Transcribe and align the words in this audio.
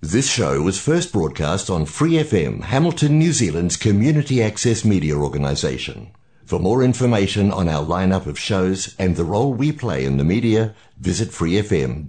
This 0.00 0.30
show 0.30 0.62
was 0.62 0.80
first 0.80 1.12
broadcast 1.12 1.68
on 1.68 1.84
Free 1.84 2.12
FM, 2.22 2.62
Hamilton, 2.62 3.18
New 3.18 3.32
Zealand's 3.32 3.76
community 3.76 4.40
access 4.40 4.84
media 4.84 5.16
organisation. 5.16 6.12
For 6.44 6.60
more 6.60 6.84
information 6.84 7.50
on 7.50 7.68
our 7.68 7.84
lineup 7.84 8.26
of 8.26 8.38
shows 8.38 8.94
and 9.00 9.16
the 9.16 9.24
role 9.24 9.52
we 9.52 9.72
play 9.72 10.04
in 10.04 10.16
the 10.16 10.22
media, 10.22 10.72
visit 11.00 11.30
freefm.org.nz. 11.30 12.06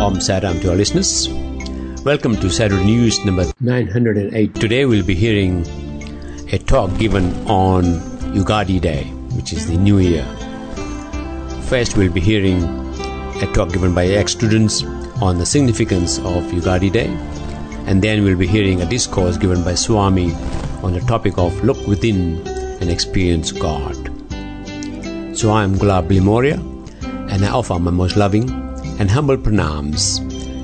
Om 0.00 0.20
Sai 0.20 0.40
Ram 0.40 0.58
to 0.58 0.70
our 0.70 0.76
listeners. 0.76 1.28
Welcome 2.04 2.34
to 2.40 2.50
Sai 2.50 2.66
News 2.66 3.24
number 3.24 3.46
908. 3.60 4.56
Today 4.56 4.86
we'll 4.86 5.06
be 5.06 5.14
hearing 5.14 5.64
a 6.52 6.58
talk 6.58 6.98
given 6.98 7.32
on 7.46 7.84
Ugadi 8.34 8.80
Day, 8.80 9.04
which 9.36 9.52
is 9.52 9.68
the 9.68 9.76
New 9.76 9.98
Year. 10.00 10.24
First, 11.68 11.96
we'll 11.96 12.10
be 12.10 12.20
hearing 12.20 12.64
a 13.40 13.46
talk 13.52 13.72
given 13.72 13.94
by 13.94 14.06
ex 14.06 14.32
students 14.32 14.82
on 15.20 15.38
the 15.38 15.44
significance 15.44 16.18
of 16.18 16.44
Yugadi 16.52 16.90
Day, 16.90 17.08
and 17.86 18.02
then 18.02 18.24
we'll 18.24 18.38
be 18.38 18.46
hearing 18.46 18.80
a 18.80 18.86
discourse 18.86 19.36
given 19.36 19.62
by 19.62 19.74
Swami 19.74 20.32
on 20.82 20.94
the 20.94 21.00
topic 21.00 21.36
of 21.36 21.62
Look 21.62 21.86
Within 21.86 22.46
and 22.80 22.90
Experience 22.90 23.52
God. 23.52 23.96
So 25.36 25.52
I'm 25.52 25.74
Gulab 25.76 26.08
Limoria, 26.08 26.58
and 27.30 27.44
I 27.44 27.50
offer 27.50 27.78
my 27.78 27.90
most 27.90 28.16
loving 28.16 28.50
and 28.98 29.10
humble 29.10 29.36
pranams 29.36 30.20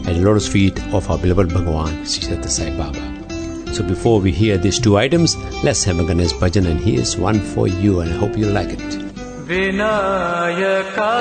at 0.06 0.14
the 0.14 0.20
lotus 0.20 0.48
feet 0.48 0.82
of 0.94 1.10
our 1.10 1.18
beloved 1.18 1.50
Bhagavan, 1.50 2.06
Sri 2.06 2.42
Sai 2.48 2.76
Baba. 2.76 3.74
So 3.74 3.82
before 3.82 4.20
we 4.20 4.32
hear 4.32 4.56
these 4.56 4.80
two 4.80 4.96
items, 4.96 5.36
let's 5.62 5.84
have 5.84 5.98
a 5.98 6.04
Ganesh 6.04 6.32
bhajan, 6.32 6.66
and 6.66 6.80
here's 6.80 7.16
one 7.18 7.40
for 7.40 7.68
you, 7.68 8.00
and 8.00 8.10
I 8.10 8.16
hope 8.16 8.38
you 8.38 8.46
like 8.46 8.70
it. 8.70 9.05
Vinayaka 9.49 11.11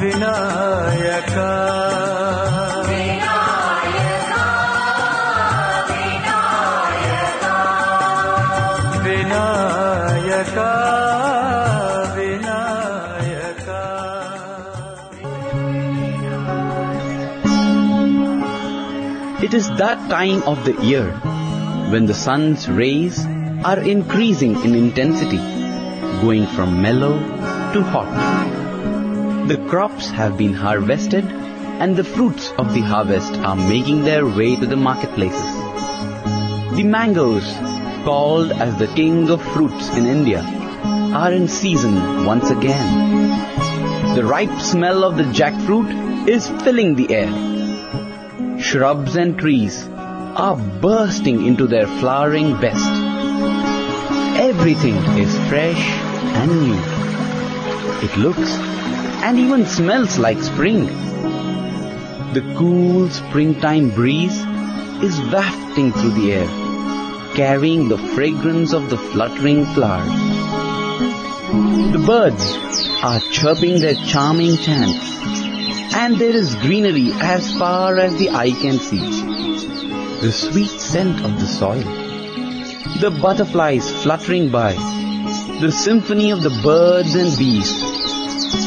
Vinayaka 0.00 1.48
Vinayaka 9.04 10.70
Vinayaka 12.18 13.70
It 19.42 19.54
is 19.54 19.68
that 19.78 19.98
time 20.08 20.42
of 20.44 20.64
the 20.64 20.74
year 20.84 21.10
when 21.90 22.06
the 22.06 22.14
sun's 22.14 22.68
rays 22.68 23.18
are 23.64 23.80
increasing 23.80 24.54
in 24.62 24.74
intensity, 24.74 25.38
going 26.21 26.45
from 26.47 26.81
mellow 26.81 27.17
to 27.73 27.83
hot. 27.83 29.47
The 29.47 29.57
crops 29.67 30.09
have 30.09 30.37
been 30.37 30.53
harvested 30.53 31.25
and 31.25 31.95
the 31.95 32.03
fruits 32.03 32.51
of 32.57 32.73
the 32.73 32.81
harvest 32.81 33.33
are 33.35 33.55
making 33.55 34.03
their 34.03 34.25
way 34.25 34.55
to 34.55 34.65
the 34.65 34.75
marketplaces. 34.77 35.53
The 36.75 36.83
mangoes, 36.83 37.45
called 38.05 38.51
as 38.51 38.77
the 38.77 38.87
king 38.87 39.29
of 39.29 39.41
fruits 39.53 39.89
in 39.95 40.05
India, 40.05 40.41
are 40.41 41.31
in 41.31 41.47
season 41.47 42.25
once 42.25 42.49
again. 42.49 44.15
The 44.15 44.25
ripe 44.25 44.59
smell 44.61 45.03
of 45.03 45.17
the 45.17 45.23
jackfruit 45.23 46.27
is 46.27 46.47
filling 46.63 46.95
the 46.95 47.13
air. 47.13 48.59
Shrubs 48.59 49.15
and 49.15 49.37
trees 49.37 49.87
are 49.87 50.55
bursting 50.55 51.45
into 51.45 51.67
their 51.67 51.87
flowering 51.87 52.59
best. 52.59 52.89
Everything 54.39 54.95
is 55.17 55.33
fresh 55.49 56.04
and 56.35 56.61
new. 56.61 56.79
It 58.05 58.17
looks 58.17 58.51
and 59.23 59.39
even 59.39 59.65
smells 59.65 60.19
like 60.19 60.39
spring. 60.41 60.85
The 62.33 62.43
cool 62.57 63.09
springtime 63.09 63.89
breeze 63.89 64.37
is 65.01 65.19
wafting 65.31 65.91
through 65.93 66.11
the 66.11 66.33
air, 66.33 66.47
carrying 67.35 67.87
the 67.87 67.97
fragrance 67.97 68.73
of 68.73 68.89
the 68.89 68.97
fluttering 68.97 69.65
flowers. 69.73 70.11
The 71.93 72.03
birds 72.05 72.57
are 73.01 73.21
chirping 73.31 73.79
their 73.79 73.95
charming 73.95 74.57
chants, 74.57 75.95
and 75.95 76.17
there 76.17 76.35
is 76.35 76.55
greenery 76.55 77.11
as 77.21 77.57
far 77.57 77.97
as 77.97 78.17
the 78.17 78.29
eye 78.29 78.51
can 78.51 78.79
see. 78.79 78.99
The 80.21 80.31
sweet 80.31 80.79
scent 80.81 81.23
of 81.23 81.39
the 81.39 81.47
soil, 81.47 81.83
the 82.99 83.17
butterflies 83.21 83.89
fluttering 84.03 84.49
by, 84.49 84.73
the 85.59 85.71
symphony 85.71 86.31
of 86.31 86.43
the 86.43 86.49
birds 86.61 87.15
and 87.15 87.37
beasts, 87.37 87.81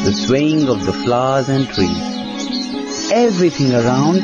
the 0.05 0.11
swaying 0.11 0.67
of 0.67 0.85
the 0.87 0.93
flowers 0.93 1.47
and 1.47 1.67
trees. 1.69 3.11
Everything 3.11 3.73
around 3.73 4.23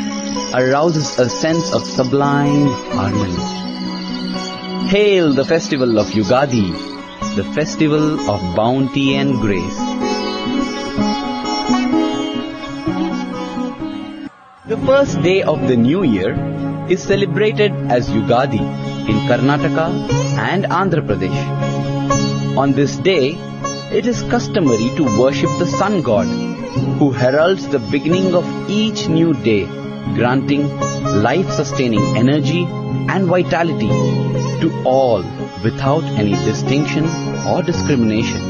arouses 0.51 1.19
a 1.19 1.29
sense 1.29 1.71
of 1.73 1.83
sublime 1.83 2.65
harmony. 2.97 4.89
Hail 4.89 5.33
the 5.33 5.45
festival 5.45 5.99
of 5.99 6.07
Yugadi, 6.07 6.71
the 7.35 7.43
festival 7.53 8.19
of 8.29 8.55
bounty 8.55 9.15
and 9.15 9.39
grace. 9.41 9.79
The 14.65 14.77
first 14.87 15.21
day 15.21 15.43
of 15.43 15.67
the 15.67 15.77
new 15.77 16.01
year 16.01 16.33
is 16.89 17.03
celebrated 17.03 17.71
as 17.91 18.09
Yugadi 18.09 18.65
in 19.07 19.17
Karnataka 19.29 20.09
and 20.39 20.65
Andhra 20.65 21.05
Pradesh. 21.05 21.94
On 22.57 22.71
this 22.71 22.95
day, 22.95 23.31
it 23.91 24.07
is 24.07 24.23
customary 24.23 24.89
to 24.95 25.03
worship 25.19 25.49
the 25.59 25.67
sun 25.67 26.01
god 26.01 26.25
who 26.99 27.11
heralds 27.11 27.67
the 27.67 27.79
beginning 27.79 28.33
of 28.33 28.45
each 28.69 29.09
new 29.09 29.33
day, 29.33 29.65
granting 30.19 30.63
life 31.27 31.51
sustaining 31.51 32.05
energy 32.15 32.63
and 33.09 33.25
vitality 33.25 33.89
to 34.61 34.71
all 34.85 35.21
without 35.65 36.05
any 36.23 36.31
distinction 36.45 37.05
or 37.45 37.61
discrimination. 37.61 38.41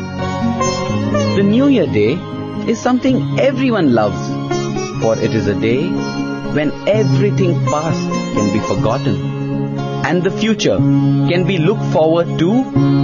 The 1.36 1.44
New 1.44 1.68
Year 1.68 1.88
Day 1.88 2.14
is 2.72 2.80
something 2.80 3.40
everyone 3.40 3.96
loves, 3.96 4.28
for 5.02 5.18
it 5.18 5.34
is 5.34 5.48
a 5.48 5.60
day 5.60 5.88
when 6.60 6.72
everything 6.88 7.56
past 7.66 8.08
can 8.36 8.54
be 8.54 8.60
forgotten 8.68 9.35
and 10.08 10.22
the 10.24 10.32
future 10.40 10.78
can 10.78 11.46
be 11.48 11.58
looked 11.58 11.86
forward 11.92 12.28
to 12.40 12.50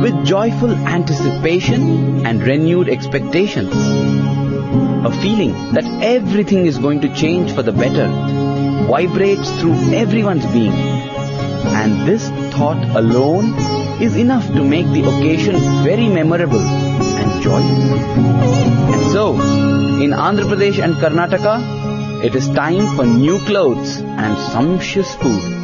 with 0.03 0.23
joyful 0.23 0.71
anticipation 0.95 2.25
and 2.27 2.43
renewed 2.43 2.89
expectations. 2.89 3.73
A 5.09 5.11
feeling 5.21 5.53
that 5.73 5.87
everything 6.03 6.67
is 6.67 6.77
going 6.77 7.01
to 7.01 7.13
change 7.21 7.53
for 7.53 7.63
the 7.63 7.71
better 7.71 8.07
vibrates 8.91 9.49
through 9.59 9.73
everyone's 10.01 10.45
being. 10.57 10.73
And 11.79 12.07
this 12.07 12.27
thought 12.53 12.83
alone 13.01 13.55
is 13.99 14.15
enough 14.15 14.45
to 14.53 14.63
make 14.63 14.85
the 14.97 15.03
occasion 15.13 15.57
very 15.83 16.07
memorable 16.07 16.59
and 16.59 17.41
joyous. 17.41 17.79
And 18.93 19.11
so, 19.11 19.33
in 20.05 20.11
Andhra 20.27 20.45
Pradesh 20.51 20.83
and 20.83 20.93
Karnataka, 21.05 22.23
it 22.23 22.35
is 22.35 22.47
time 22.49 22.95
for 22.95 23.05
new 23.05 23.39
clothes 23.39 23.97
and 23.97 24.37
sumptuous 24.51 25.15
food. 25.15 25.60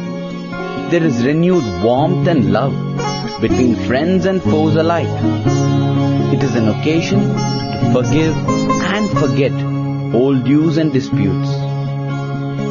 There 0.90 1.04
is 1.04 1.24
renewed 1.24 1.64
warmth 1.84 2.26
and 2.28 2.50
love 2.50 2.74
between 3.42 3.76
friends 3.86 4.24
and 4.24 4.42
foes 4.42 4.74
alike. 4.74 5.06
It 6.34 6.42
is 6.42 6.54
an 6.56 6.68
occasion 6.68 7.20
to 7.20 7.90
forgive 7.92 8.34
and 8.94 9.10
forget 9.18 9.52
old 10.14 10.44
dues 10.44 10.78
and 10.78 10.90
disputes. 10.90 11.50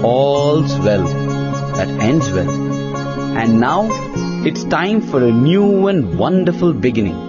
All's 0.04 0.78
well 0.80 1.06
that 1.78 1.90
ends 2.02 2.32
well. 2.32 2.50
And 3.38 3.60
now 3.60 3.88
it's 4.46 4.64
time 4.64 5.02
for 5.02 5.24
a 5.24 5.32
new 5.32 5.88
and 5.88 6.18
wonderful 6.18 6.74
beginning. 6.74 7.20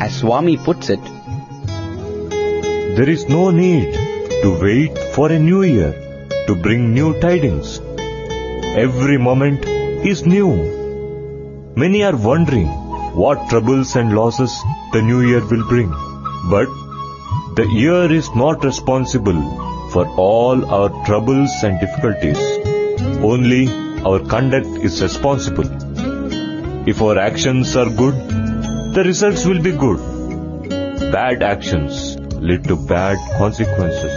As 0.00 0.18
Swami 0.18 0.56
puts 0.56 0.90
it, 0.90 1.00
There 2.96 3.08
is 3.08 3.28
no 3.28 3.50
need 3.50 3.94
to 4.42 4.58
wait 4.60 4.98
for 5.14 5.30
a 5.30 5.38
new 5.38 5.62
year 5.62 5.92
to 6.48 6.56
bring 6.56 6.92
new 6.92 7.18
tidings. 7.20 7.80
Every 8.76 9.16
moment 9.16 9.64
is 10.04 10.24
new. 10.24 10.50
Many 11.76 12.02
are 12.02 12.16
wondering 12.16 12.68
what 13.14 13.50
troubles 13.50 13.96
and 13.96 14.14
losses 14.14 14.52
the 14.92 15.02
new 15.02 15.20
year 15.20 15.40
will 15.46 15.66
bring. 15.68 15.90
But 16.48 16.68
the 17.56 17.66
year 17.70 18.10
is 18.10 18.34
not 18.34 18.64
responsible 18.64 19.40
for 19.90 20.06
all 20.16 20.64
our 20.64 20.88
troubles 21.04 21.50
and 21.62 21.78
difficulties. 21.80 22.38
Only 23.22 23.68
our 24.02 24.20
conduct 24.20 24.68
is 24.82 25.02
responsible. 25.02 25.68
If 26.88 27.02
our 27.02 27.18
actions 27.18 27.76
are 27.76 27.90
good, 27.90 28.14
the 28.94 29.02
results 29.04 29.44
will 29.44 29.60
be 29.60 29.72
good. 29.72 29.98
Bad 31.12 31.42
actions 31.42 32.16
lead 32.36 32.64
to 32.64 32.76
bad 32.76 33.18
consequences. 33.36 34.12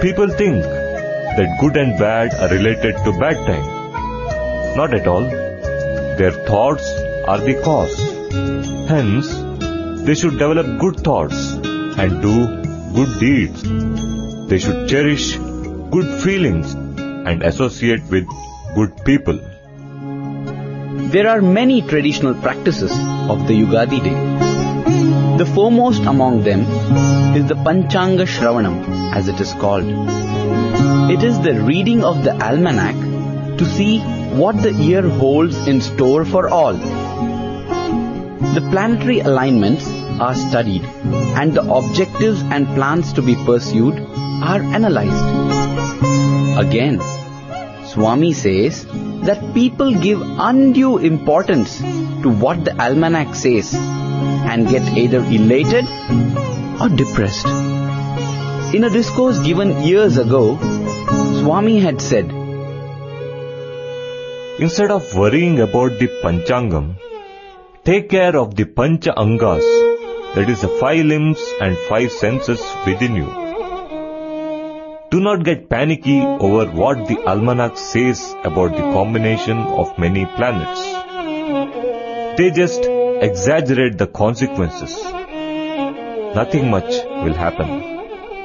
People 0.00 0.30
think 0.30 0.62
that 0.62 1.58
good 1.60 1.76
and 1.76 1.98
bad 1.98 2.34
are 2.34 2.48
related 2.48 2.96
to 3.04 3.12
bad 3.18 3.36
time. 3.46 3.79
Not 4.80 4.94
at 4.94 5.06
all. 5.06 5.24
Their 6.18 6.30
thoughts 6.48 6.84
are 7.28 7.38
the 7.38 7.54
cause. 7.62 7.96
Hence, 8.88 9.26
they 10.06 10.14
should 10.14 10.38
develop 10.38 10.68
good 10.80 11.00
thoughts 11.00 11.40
and 12.02 12.22
do 12.22 12.34
good 12.94 13.10
deeds. 13.20 13.62
They 14.48 14.58
should 14.58 14.88
cherish 14.88 15.36
good 15.96 16.22
feelings 16.22 16.72
and 16.72 17.42
associate 17.42 18.04
with 18.14 18.26
good 18.74 18.94
people. 19.04 19.40
There 21.16 21.28
are 21.28 21.42
many 21.42 21.82
traditional 21.82 22.32
practices 22.46 22.92
of 23.34 23.46
the 23.48 23.58
Yugadi 23.62 24.00
day. 24.06 24.16
The 25.42 25.48
foremost 25.58 26.04
among 26.14 26.44
them 26.44 26.62
is 27.36 27.44
the 27.48 27.58
Panchanga 27.66 28.26
Shravanam, 28.36 29.12
as 29.14 29.28
it 29.28 29.42
is 29.42 29.52
called. 29.52 29.84
It 31.18 31.22
is 31.22 31.38
the 31.40 31.54
reading 31.60 32.02
of 32.02 32.24
the 32.24 32.32
almanac 32.48 32.96
to 33.58 33.66
see 33.66 33.98
what 34.30 34.62
the 34.62 34.72
year 34.72 35.08
holds 35.08 35.56
in 35.66 35.80
store 35.80 36.24
for 36.24 36.48
all. 36.48 36.74
The 38.54 38.66
planetary 38.70 39.20
alignments 39.20 39.86
are 40.20 40.34
studied 40.34 40.84
and 41.40 41.54
the 41.54 41.62
objectives 41.62 42.42
and 42.42 42.66
plans 42.68 43.12
to 43.14 43.22
be 43.22 43.34
pursued 43.34 43.98
are 44.42 44.62
analyzed. 44.62 45.24
Again, 46.58 47.00
Swami 47.86 48.32
says 48.32 48.86
that 49.24 49.54
people 49.54 49.94
give 49.94 50.20
undue 50.22 50.98
importance 50.98 51.78
to 51.78 52.28
what 52.28 52.64
the 52.64 52.80
almanac 52.80 53.34
says 53.34 53.74
and 53.74 54.68
get 54.68 54.82
either 54.96 55.18
elated 55.18 55.86
or 56.80 56.88
depressed. 56.88 57.46
In 58.74 58.84
a 58.84 58.90
discourse 58.90 59.38
given 59.40 59.82
years 59.82 60.16
ago, 60.16 60.56
Swami 61.40 61.80
had 61.80 62.00
said, 62.00 62.39
Instead 64.64 64.90
of 64.90 65.14
worrying 65.14 65.58
about 65.60 65.98
the 65.98 66.06
Panchangam, 66.22 66.96
take 67.82 68.10
care 68.10 68.36
of 68.36 68.56
the 68.56 68.66
Pancha 68.66 69.12
Angas, 69.16 69.64
that 70.34 70.50
is 70.50 70.60
the 70.60 70.68
five 70.80 71.06
limbs 71.06 71.42
and 71.62 71.78
five 71.88 72.12
senses 72.12 72.60
within 72.84 73.16
you. 73.16 73.24
Do 75.10 75.18
not 75.18 75.44
get 75.44 75.70
panicky 75.70 76.20
over 76.20 76.66
what 76.82 77.08
the 77.08 77.18
almanac 77.26 77.78
says 77.78 78.34
about 78.44 78.72
the 78.72 78.82
combination 78.98 79.56
of 79.56 79.98
many 79.98 80.26
planets. 80.26 80.82
They 82.36 82.50
just 82.50 82.84
exaggerate 83.28 83.96
the 83.96 84.08
consequences. 84.08 84.94
Nothing 86.34 86.68
much 86.68 86.90
will 87.24 87.38
happen. 87.44 87.70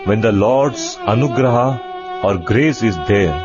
When 0.06 0.22
the 0.22 0.32
Lord's 0.32 0.96
anugraha 0.96 2.24
or 2.24 2.38
grace 2.38 2.84
is 2.84 2.96
there, 3.10 3.36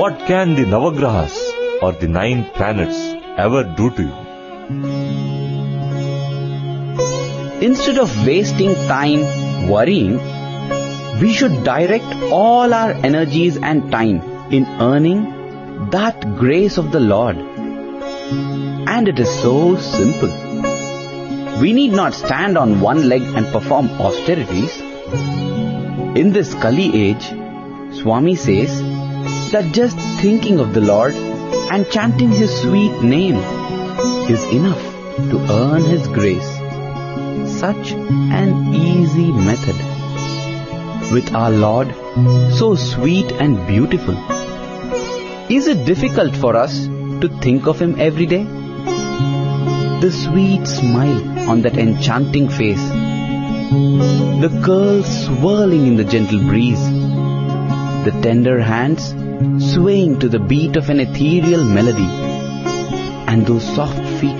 what 0.00 0.26
can 0.26 0.56
the 0.56 0.64
Navagrahas 0.64 1.55
or 1.82 1.92
the 1.92 2.08
nine 2.08 2.44
planets 2.54 2.98
ever 3.36 3.62
do 3.64 3.90
to 3.90 4.02
you? 4.02 4.16
Instead 7.60 7.98
of 7.98 8.26
wasting 8.26 8.74
time 8.88 9.68
worrying, 9.68 10.18
we 11.20 11.32
should 11.32 11.64
direct 11.64 12.04
all 12.30 12.74
our 12.74 12.92
energies 12.92 13.56
and 13.56 13.90
time 13.90 14.20
in 14.52 14.66
earning 14.80 15.90
that 15.90 16.36
grace 16.36 16.76
of 16.78 16.92
the 16.92 17.00
Lord. 17.00 17.36
And 17.36 19.08
it 19.08 19.18
is 19.18 19.30
so 19.40 19.76
simple. 19.76 20.28
We 21.60 21.72
need 21.72 21.92
not 21.92 22.14
stand 22.14 22.58
on 22.58 22.80
one 22.80 23.08
leg 23.08 23.22
and 23.22 23.46
perform 23.46 23.88
austerities. 24.08 24.78
In 26.22 26.32
this 26.32 26.54
Kali 26.54 26.94
age, 26.94 27.28
Swami 28.00 28.36
says 28.36 28.82
that 29.52 29.72
just 29.72 29.98
thinking 30.20 30.60
of 30.60 30.74
the 30.74 30.80
Lord 30.82 31.14
and 31.70 31.90
chanting 31.90 32.30
His 32.30 32.60
sweet 32.62 33.02
name 33.02 33.36
is 34.30 34.42
enough 34.52 34.82
to 35.30 35.38
earn 35.50 35.82
His 35.84 36.06
grace. 36.08 36.48
Such 37.58 37.92
an 37.92 38.74
easy 38.74 39.32
method. 39.32 39.76
With 41.12 41.34
our 41.34 41.50
Lord, 41.50 41.94
so 42.58 42.74
sweet 42.74 43.32
and 43.32 43.66
beautiful. 43.66 44.16
Is 45.48 45.66
it 45.66 45.84
difficult 45.84 46.36
for 46.36 46.56
us 46.56 46.86
to 46.86 47.28
think 47.40 47.66
of 47.66 47.80
Him 47.80 47.98
every 47.98 48.26
day? 48.26 48.44
The 50.00 50.12
sweet 50.12 50.66
smile 50.66 51.50
on 51.50 51.62
that 51.62 51.78
enchanting 51.78 52.48
face, 52.48 52.88
the 54.42 54.60
curls 54.64 55.26
swirling 55.26 55.86
in 55.86 55.96
the 55.96 56.04
gentle 56.04 56.40
breeze, 56.40 56.84
the 58.04 58.18
tender 58.22 58.60
hands 58.60 59.14
swaying 59.60 60.18
to 60.20 60.28
the 60.28 60.38
beat 60.38 60.76
of 60.76 60.88
an 60.88 61.00
ethereal 61.00 61.64
melody, 61.64 62.08
and 63.30 63.46
those 63.46 63.64
soft 63.74 64.04
feet 64.20 64.38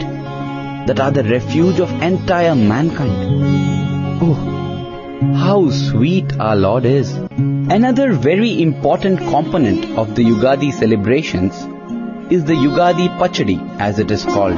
that 0.87 1.01
are 1.01 1.11
the 1.11 1.25
refuge 1.25 1.81
of 1.81 1.91
entire 2.03 2.55
mankind. 2.55 4.23
Oh, 4.23 4.35
how 5.35 5.71
sweet 5.71 6.39
our 6.39 6.57
Lord 6.57 6.85
is. 6.85 7.13
Another 7.13 8.13
very 8.13 8.63
important 8.63 9.19
component 9.19 9.85
of 9.99 10.15
the 10.15 10.23
Yugadi 10.23 10.73
celebrations 10.73 11.55
is 12.33 12.45
the 12.45 12.55
Yugadi 12.55 13.09
Pachadi 13.19 13.59
as 13.81 13.99
it 13.99 14.11
is 14.11 14.25
called. 14.25 14.57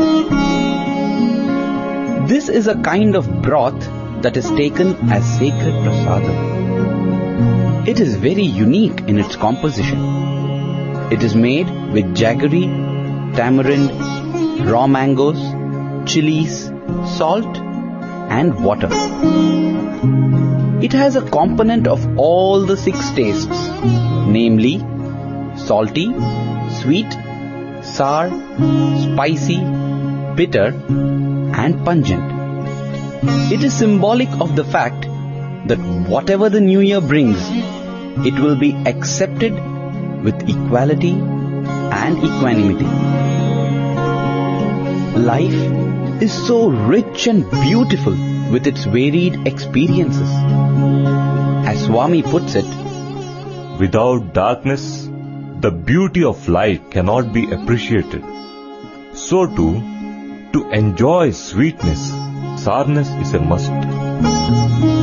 This 2.28 2.48
is 2.48 2.66
a 2.66 2.80
kind 2.82 3.16
of 3.16 3.42
broth 3.42 3.80
that 4.22 4.36
is 4.36 4.50
taken 4.50 5.10
as 5.10 5.24
sacred 5.38 5.74
prasadam. 5.84 6.58
It 7.88 8.00
is 8.00 8.16
very 8.16 8.42
unique 8.42 9.00
in 9.08 9.18
its 9.18 9.36
composition. 9.36 10.27
It 11.10 11.22
is 11.22 11.34
made 11.34 11.68
with 11.92 12.14
jaggery, 12.14 12.64
tamarind, 13.34 13.90
raw 14.70 14.86
mangoes, 14.86 15.40
chilies, 16.10 16.70
salt 17.16 17.56
and 18.38 18.62
water. 18.62 18.88
It 20.82 20.92
has 20.92 21.16
a 21.16 21.22
component 21.22 21.86
of 21.86 22.18
all 22.18 22.66
the 22.66 22.76
six 22.76 23.10
tastes, 23.12 23.70
namely 24.26 24.80
salty, 25.56 26.12
sweet, 26.82 27.10
sour, 27.82 28.28
spicy, 29.04 29.58
bitter 30.34 30.66
and 31.64 31.84
pungent. 31.86 32.36
It 33.50 33.64
is 33.64 33.72
symbolic 33.72 34.28
of 34.42 34.56
the 34.56 34.64
fact 34.64 35.08
that 35.68 35.78
whatever 36.06 36.50
the 36.50 36.60
new 36.60 36.80
year 36.80 37.00
brings, 37.00 37.38
it 38.26 38.38
will 38.38 38.56
be 38.56 38.74
accepted 38.84 39.54
with 40.22 40.48
equality 40.48 41.12
and 41.12 42.18
equanimity. 42.18 42.90
Life 45.18 46.22
is 46.22 46.32
so 46.46 46.68
rich 46.68 47.26
and 47.26 47.50
beautiful 47.50 48.16
with 48.50 48.66
its 48.66 48.84
varied 48.84 49.46
experiences. 49.46 50.28
As 51.66 51.84
Swami 51.84 52.22
puts 52.22 52.54
it, 52.54 52.66
Without 53.78 54.34
darkness, 54.34 55.08
the 55.60 55.70
beauty 55.70 56.24
of 56.24 56.48
light 56.48 56.90
cannot 56.90 57.32
be 57.32 57.48
appreciated. 57.52 58.24
So 59.14 59.46
too, 59.46 59.80
to 60.52 60.68
enjoy 60.70 61.30
sweetness, 61.30 62.08
sourness 62.64 63.08
is 63.24 63.34
a 63.34 63.40
must. 63.40 63.70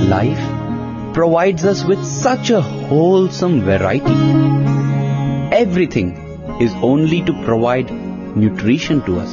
life 0.10 0.44
provides 1.14 1.64
us 1.64 1.86
with 1.86 2.04
such 2.04 2.50
a 2.50 2.62
wholesome 2.62 3.62
variety. 3.62 4.85
Everything 5.52 6.12
is 6.60 6.74
only 6.82 7.22
to 7.24 7.34
provide 7.44 7.92
nutrition 8.36 9.02
to 9.04 9.20
us, 9.20 9.32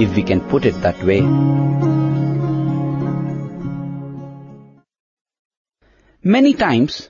if 0.00 0.14
we 0.14 0.22
can 0.22 0.40
put 0.40 0.64
it 0.64 0.80
that 0.82 1.02
way. 1.02 1.22
Many 6.22 6.52
times, 6.52 7.08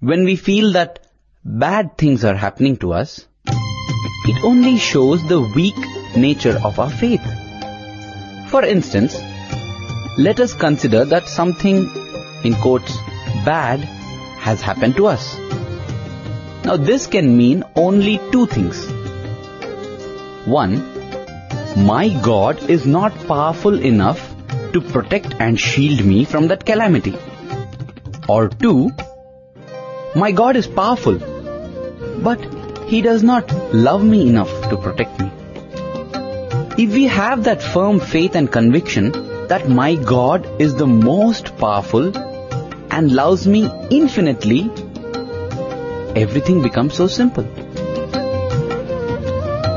when 0.00 0.24
we 0.24 0.36
feel 0.36 0.72
that 0.72 1.08
bad 1.44 1.98
things 1.98 2.24
are 2.24 2.36
happening 2.36 2.76
to 2.78 2.92
us, 2.92 3.26
it 3.46 4.44
only 4.44 4.78
shows 4.78 5.26
the 5.28 5.40
weak 5.40 5.74
nature 6.16 6.58
of 6.62 6.78
our 6.78 6.90
faith. 6.90 7.24
For 8.50 8.64
instance, 8.64 9.20
let 10.16 10.38
us 10.38 10.54
consider 10.54 11.04
that 11.06 11.26
something, 11.26 11.90
in 12.44 12.54
quotes, 12.54 12.96
bad 13.44 13.80
has 14.38 14.62
happened 14.62 14.96
to 14.96 15.08
us. 15.08 15.36
Now, 16.64 16.76
this 16.78 17.06
can 17.06 17.36
mean 17.36 17.62
only 17.76 18.18
two 18.32 18.46
things. 18.46 18.86
One, 20.46 20.76
my 21.76 22.08
God 22.22 22.70
is 22.70 22.86
not 22.86 23.26
powerful 23.26 23.78
enough 23.78 24.34
to 24.72 24.80
protect 24.80 25.34
and 25.38 25.60
shield 25.60 26.06
me 26.06 26.24
from 26.24 26.48
that 26.48 26.64
calamity. 26.64 27.18
Or 28.28 28.48
two, 28.48 28.92
my 30.14 30.32
God 30.32 30.56
is 30.56 30.66
powerful, 30.66 31.18
but 32.22 32.40
He 32.86 33.02
does 33.02 33.22
not 33.22 33.52
love 33.74 34.02
me 34.02 34.26
enough 34.26 34.70
to 34.70 34.78
protect 34.78 35.20
me. 35.20 35.30
If 36.78 36.94
we 36.94 37.04
have 37.04 37.44
that 37.44 37.62
firm 37.62 38.00
faith 38.00 38.34
and 38.34 38.50
conviction 38.50 39.12
that 39.48 39.68
my 39.68 39.96
God 39.96 40.48
is 40.58 40.74
the 40.74 40.86
most 40.86 41.56
powerful 41.58 42.16
and 42.90 43.12
loves 43.12 43.46
me 43.46 43.70
infinitely, 43.90 44.70
everything 46.16 46.62
becomes 46.62 46.94
so 46.94 47.06
simple. 47.06 47.44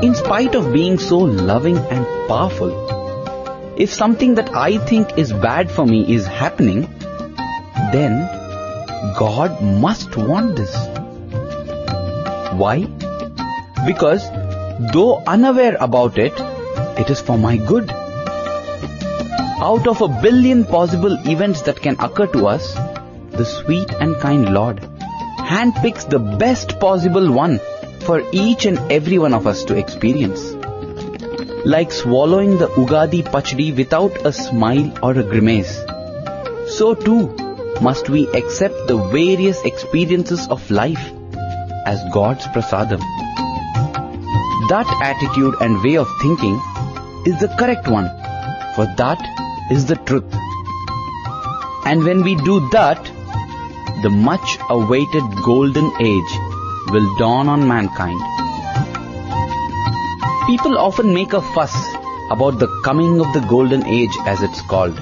In 0.02 0.14
spite 0.14 0.54
of 0.54 0.72
being 0.72 0.98
so 0.98 1.18
loving 1.18 1.76
and 1.76 2.06
powerful, 2.28 3.74
if 3.76 3.92
something 3.92 4.34
that 4.36 4.54
I 4.54 4.78
think 4.86 5.18
is 5.18 5.32
bad 5.32 5.70
for 5.70 5.84
me 5.86 6.14
is 6.14 6.26
happening, 6.26 6.82
then 7.92 8.20
God 9.18 9.60
must 9.62 10.16
want 10.16 10.56
this. 10.56 10.74
Why? 12.62 12.86
Because 13.86 14.28
though 14.92 15.22
unaware 15.26 15.76
about 15.80 16.18
it, 16.18 16.32
it 16.98 17.10
is 17.10 17.20
for 17.20 17.36
my 17.36 17.56
good. 17.56 17.90
Out 19.60 19.88
of 19.88 20.00
a 20.02 20.08
billion 20.22 20.64
possible 20.64 21.18
events 21.26 21.62
that 21.62 21.80
can 21.80 21.96
occur 21.98 22.26
to 22.28 22.46
us, 22.46 22.74
the 23.32 23.44
sweet 23.44 23.90
and 24.00 24.16
kind 24.16 24.52
Lord 24.54 24.88
handpicks 25.48 26.06
the 26.10 26.18
best 26.40 26.78
possible 26.78 27.32
one 27.32 27.58
for 28.06 28.22
each 28.32 28.66
and 28.66 28.78
every 28.92 29.18
one 29.18 29.32
of 29.32 29.46
us 29.46 29.64
to 29.64 29.76
experience. 29.76 30.42
Like 31.64 31.90
swallowing 31.90 32.58
the 32.58 32.68
Ugadi 32.68 33.22
Pachadi 33.24 33.74
without 33.74 34.26
a 34.26 34.32
smile 34.32 34.92
or 35.02 35.12
a 35.12 35.22
grimace, 35.22 35.74
so 36.76 36.94
too 36.94 37.34
must 37.80 38.10
we 38.10 38.28
accept 38.40 38.86
the 38.88 38.98
various 39.16 39.64
experiences 39.64 40.46
of 40.48 40.70
life 40.70 41.10
as 41.86 42.04
God's 42.12 42.44
prasadam. 42.48 43.00
That 44.68 44.88
attitude 45.02 45.54
and 45.62 45.82
way 45.82 45.96
of 45.96 46.08
thinking 46.20 46.56
is 47.24 47.40
the 47.40 47.54
correct 47.58 47.88
one, 47.88 48.08
for 48.74 48.86
that 48.96 49.70
is 49.70 49.86
the 49.86 49.96
truth. 49.96 50.34
And 51.86 52.04
when 52.04 52.22
we 52.22 52.34
do 52.34 52.60
that, 52.70 53.17
the 54.02 54.10
much 54.10 54.58
awaited 54.70 55.24
golden 55.44 55.86
age 56.00 56.32
will 56.92 57.08
dawn 57.18 57.48
on 57.48 57.66
mankind. 57.66 58.20
People 60.46 60.78
often 60.78 61.12
make 61.12 61.32
a 61.32 61.42
fuss 61.54 61.74
about 62.30 62.58
the 62.58 62.68
coming 62.84 63.20
of 63.20 63.32
the 63.32 63.44
golden 63.48 63.84
age 63.86 64.16
as 64.26 64.40
it's 64.42 64.62
called. 64.62 64.96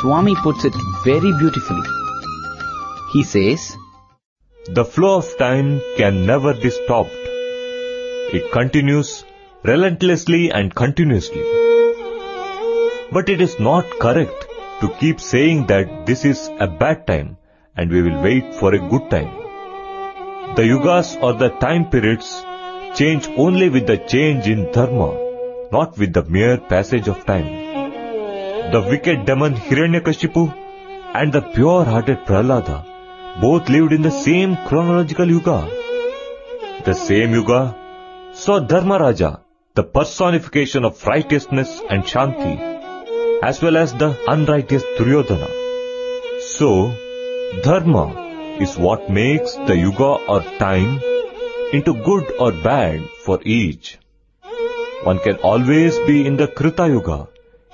Swami 0.00 0.34
puts 0.36 0.64
it 0.64 0.74
very 1.02 1.32
beautifully. 1.38 1.82
He 3.12 3.24
says, 3.24 3.76
The 4.68 4.84
flow 4.84 5.16
of 5.18 5.36
time 5.38 5.80
can 5.96 6.26
never 6.26 6.54
be 6.54 6.70
stopped. 6.70 7.10
It 8.32 8.50
continues 8.52 9.24
relentlessly 9.64 10.50
and 10.50 10.74
continuously. 10.74 11.42
But 13.12 13.28
it 13.28 13.40
is 13.40 13.58
not 13.58 13.84
correct 13.98 14.43
to 14.80 14.88
keep 15.00 15.20
saying 15.20 15.66
that 15.66 16.06
this 16.06 16.24
is 16.24 16.50
a 16.58 16.66
bad 16.66 17.06
time 17.06 17.36
and 17.76 17.90
we 17.90 18.02
will 18.02 18.22
wait 18.22 18.54
for 18.54 18.74
a 18.74 18.78
good 18.78 19.10
time. 19.10 19.32
The 20.56 20.62
yugas 20.62 21.20
or 21.22 21.32
the 21.34 21.50
time 21.50 21.90
periods 21.90 22.44
change 22.94 23.28
only 23.36 23.68
with 23.68 23.86
the 23.86 23.96
change 23.96 24.46
in 24.46 24.70
dharma, 24.72 25.10
not 25.72 25.98
with 25.98 26.12
the 26.12 26.24
mere 26.24 26.58
passage 26.58 27.08
of 27.08 27.24
time. 27.26 27.46
The 28.72 28.82
wicked 28.90 29.26
demon 29.26 29.54
Hiranyakashipu 29.54 30.44
and 31.14 31.32
the 31.32 31.42
pure-hearted 31.42 32.24
Prahlada 32.26 32.84
both 33.40 33.68
lived 33.68 33.92
in 33.92 34.02
the 34.02 34.10
same 34.10 34.56
chronological 34.68 35.28
yuga. 35.28 35.68
The 36.84 36.94
same 36.94 37.32
yuga 37.32 37.76
saw 38.32 38.60
Dharmaraja, 38.60 39.40
the 39.74 39.82
personification 39.82 40.84
of 40.84 41.04
righteousness 41.06 41.80
and 41.88 42.04
Shanti, 42.04 42.73
as 43.42 43.60
well 43.62 43.76
as 43.76 43.92
the 43.94 44.16
unrighteous 44.28 44.84
Duryodhana. 44.98 45.48
So, 46.40 46.94
Dharma 47.62 48.06
is 48.60 48.76
what 48.76 49.10
makes 49.10 49.54
the 49.54 49.76
yuga 49.76 50.12
or 50.34 50.42
time 50.58 51.00
into 51.72 51.94
good 51.94 52.32
or 52.38 52.52
bad 52.52 53.00
for 53.24 53.40
each. 53.44 53.98
One 55.02 55.18
can 55.18 55.36
always 55.36 55.98
be 56.00 56.26
in 56.26 56.36
the 56.36 56.48
Krita 56.48 56.88
Yuga 56.88 57.28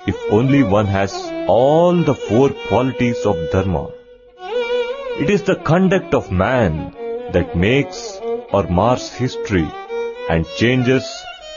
if 0.07 0.15
only 0.29 0.63
one 0.63 0.87
has 0.87 1.13
all 1.47 1.93
the 1.93 2.15
four 2.15 2.49
qualities 2.67 3.25
of 3.25 3.37
Dharma. 3.51 3.89
It 5.19 5.29
is 5.29 5.43
the 5.43 5.55
conduct 5.55 6.13
of 6.13 6.31
man 6.31 6.93
that 7.31 7.55
makes 7.55 8.19
or 8.51 8.63
mars 8.63 9.13
history 9.13 9.69
and 10.29 10.45
changes 10.57 11.05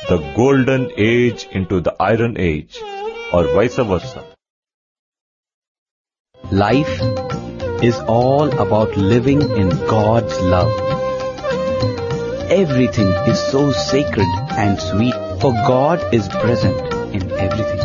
the 0.09 0.19
golden 0.37 0.91
age 0.97 1.47
into 1.51 1.81
the 1.81 1.95
iron 1.99 2.37
age 2.39 2.79
or 3.35 3.45
vice 3.53 3.77
versa. 3.91 4.23
Life 6.53 7.01
is 7.83 7.97
all 8.17 8.53
about 8.65 8.97
living 8.97 9.41
in 9.63 9.71
God's 9.93 10.37
love. 10.41 10.75
Everything 12.57 13.09
is 13.33 13.41
so 13.55 13.63
sacred 13.73 14.29
and 14.65 14.81
sweet, 14.81 15.17
for 15.41 15.53
God 15.71 16.15
is 16.19 16.29
present 16.29 16.77
in 17.21 17.33
everything. 17.47 17.81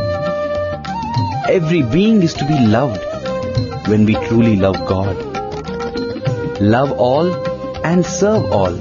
Every 1.55 1.81
being 1.95 2.21
is 2.21 2.35
to 2.35 2.45
be 2.51 2.59
loved 2.75 3.87
when 3.93 4.05
we 4.05 4.17
truly 4.27 4.55
love 4.67 4.77
God. 4.85 5.17
Love 6.61 6.91
all 7.07 7.33
and 7.93 8.05
serve 8.05 8.51
all, 8.51 8.77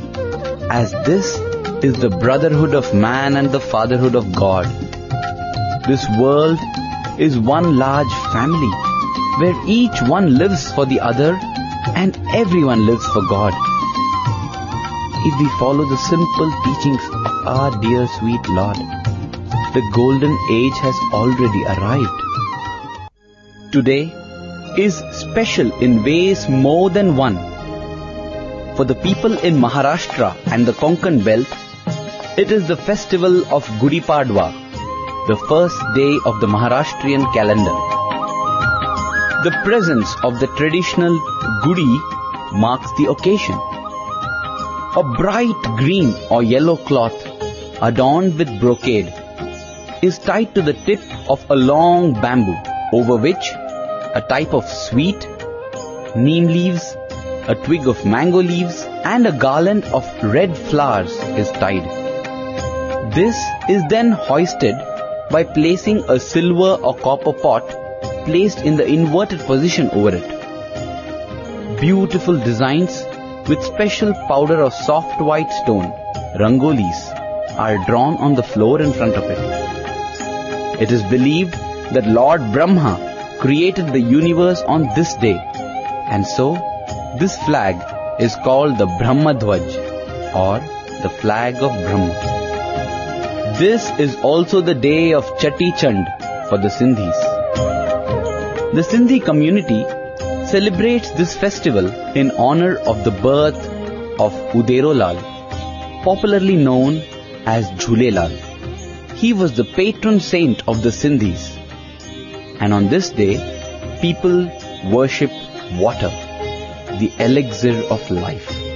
as 0.70 0.92
this 1.08 1.32
is 1.88 1.94
the 2.04 2.10
brotherhood 2.10 2.74
of 2.74 2.92
man 2.92 3.36
and 3.38 3.50
the 3.58 3.64
fatherhood 3.72 4.14
of 4.14 4.30
God. 4.32 4.87
This 5.88 6.06
world 6.20 6.58
is 7.18 7.38
one 7.38 7.78
large 7.78 8.14
family 8.30 8.68
where 9.40 9.56
each 9.66 10.02
one 10.02 10.36
lives 10.36 10.70
for 10.72 10.84
the 10.84 11.00
other 11.00 11.32
and 11.96 12.14
everyone 12.34 12.84
lives 12.84 13.06
for 13.06 13.22
God. 13.22 13.54
If 15.28 15.40
we 15.40 15.48
follow 15.58 15.86
the 15.86 15.96
simple 15.96 16.52
teachings 16.66 17.02
of 17.14 17.46
our 17.54 17.80
dear 17.80 18.06
sweet 18.18 18.46
Lord, 18.50 18.76
the 19.76 19.82
golden 19.94 20.36
age 20.50 20.76
has 20.82 20.94
already 21.14 21.64
arrived. 21.64 22.20
Today 23.72 24.12
is 24.76 25.02
special 25.24 25.72
in 25.80 26.04
ways 26.04 26.50
more 26.50 26.90
than 26.90 27.16
one. 27.16 27.38
For 28.76 28.84
the 28.84 28.94
people 28.94 29.38
in 29.38 29.58
Maharashtra 29.58 30.36
and 30.52 30.66
the 30.66 30.72
Konkan 30.74 31.24
belt, 31.24 31.48
it 32.36 32.52
is 32.52 32.68
the 32.68 32.76
festival 32.76 33.42
of 33.50 33.66
Gudi 33.80 34.02
Padwa, 34.02 34.67
the 35.28 35.36
first 35.48 35.78
day 35.94 36.18
of 36.24 36.40
the 36.40 36.46
Maharashtrian 36.46 37.24
calendar. 37.34 37.76
The 39.44 39.52
presence 39.62 40.08
of 40.22 40.40
the 40.40 40.46
traditional 40.56 41.14
Gudi 41.64 41.98
marks 42.62 42.90
the 42.96 43.10
occasion. 43.10 43.58
A 44.96 45.04
bright 45.18 45.60
green 45.76 46.14
or 46.30 46.42
yellow 46.42 46.78
cloth 46.78 47.26
adorned 47.82 48.38
with 48.38 48.58
brocade 48.58 49.12
is 50.00 50.18
tied 50.18 50.54
to 50.54 50.62
the 50.62 50.72
tip 50.88 51.00
of 51.28 51.44
a 51.50 51.56
long 51.56 52.14
bamboo 52.22 52.56
over 52.94 53.16
which 53.16 53.52
a 54.14 54.24
type 54.30 54.54
of 54.54 54.66
sweet, 54.66 55.28
neem 56.16 56.46
leaves, 56.46 56.96
a 57.48 57.54
twig 57.66 57.86
of 57.86 58.02
mango 58.06 58.40
leaves 58.40 58.82
and 59.14 59.26
a 59.26 59.38
garland 59.46 59.84
of 59.92 60.06
red 60.24 60.56
flowers 60.56 61.12
is 61.44 61.50
tied. 61.50 61.84
This 63.12 63.36
is 63.68 63.82
then 63.90 64.12
hoisted 64.12 64.87
by 65.30 65.44
placing 65.44 65.98
a 66.08 66.18
silver 66.18 66.82
or 66.82 66.96
copper 66.96 67.32
pot 67.32 67.68
placed 68.24 68.60
in 68.60 68.76
the 68.76 68.86
inverted 68.86 69.40
position 69.40 69.90
over 69.90 70.14
it. 70.14 71.80
Beautiful 71.80 72.38
designs 72.38 73.04
with 73.48 73.62
special 73.62 74.12
powder 74.28 74.60
of 74.60 74.72
soft 74.74 75.20
white 75.20 75.50
stone, 75.62 75.92
rangolis, 76.38 77.00
are 77.56 77.84
drawn 77.86 78.16
on 78.18 78.34
the 78.34 78.42
floor 78.42 78.80
in 78.80 78.92
front 78.92 79.14
of 79.14 79.24
it. 79.24 80.82
It 80.82 80.92
is 80.92 81.02
believed 81.04 81.52
that 81.94 82.06
Lord 82.06 82.40
Brahma 82.52 83.36
created 83.40 83.88
the 83.88 84.00
universe 84.00 84.62
on 84.62 84.88
this 84.94 85.14
day, 85.14 85.38
and 86.10 86.26
so 86.26 86.54
this 87.18 87.36
flag 87.44 87.76
is 88.20 88.36
called 88.44 88.78
the 88.78 88.86
Brahma 88.98 89.34
Dhwaj 89.34 89.66
or 90.34 90.60
the 91.02 91.10
flag 91.10 91.56
of 91.56 91.72
Brahma. 91.84 92.37
This 93.58 93.90
is 93.98 94.14
also 94.22 94.60
the 94.60 94.72
day 94.72 95.14
of 95.14 95.24
Cheti 95.38 95.76
Chand 95.76 96.06
for 96.48 96.58
the 96.58 96.68
Sindhis. 96.68 97.16
The 98.72 98.82
Sindhi 98.82 99.18
community 99.20 99.82
celebrates 100.46 101.10
this 101.10 101.36
festival 101.36 101.88
in 102.14 102.30
honor 102.38 102.76
of 102.76 103.02
the 103.02 103.10
birth 103.10 103.58
of 104.20 104.32
Uderolal, 104.52 105.18
popularly 106.04 106.54
known 106.54 107.02
as 107.46 107.68
Jhulelal. 107.72 108.30
He 109.16 109.32
was 109.32 109.54
the 109.54 109.64
patron 109.64 110.20
saint 110.20 110.62
of 110.68 110.84
the 110.84 110.90
Sindhis. 110.90 111.50
And 112.60 112.72
on 112.72 112.88
this 112.88 113.10
day, 113.10 113.34
people 114.00 114.46
worship 114.88 115.32
water, 115.72 116.10
the 117.00 117.10
elixir 117.18 117.76
of 117.90 118.08
life. 118.08 118.67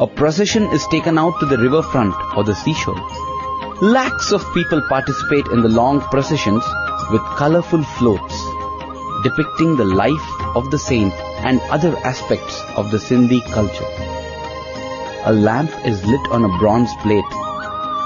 A 0.00 0.06
procession 0.06 0.62
is 0.72 0.86
taken 0.86 1.18
out 1.18 1.38
to 1.40 1.44
the 1.44 1.58
riverfront 1.58 2.14
or 2.34 2.42
the 2.42 2.54
seashore. 2.54 3.06
Lakhs 3.82 4.32
of 4.32 4.54
people 4.54 4.80
participate 4.88 5.46
in 5.52 5.60
the 5.60 5.68
long 5.68 6.00
processions 6.00 6.64
with 7.10 7.20
colorful 7.36 7.82
floats 7.98 8.38
depicting 9.24 9.76
the 9.76 9.84
life 9.84 10.30
of 10.56 10.70
the 10.70 10.78
saint 10.78 11.12
and 11.44 11.60
other 11.76 11.94
aspects 11.98 12.62
of 12.76 12.90
the 12.90 12.96
Sindhi 12.96 13.42
culture. 13.52 13.90
A 15.26 15.34
lamp 15.34 15.70
is 15.84 16.02
lit 16.06 16.30
on 16.30 16.46
a 16.46 16.58
bronze 16.58 16.94
plate 17.02 17.32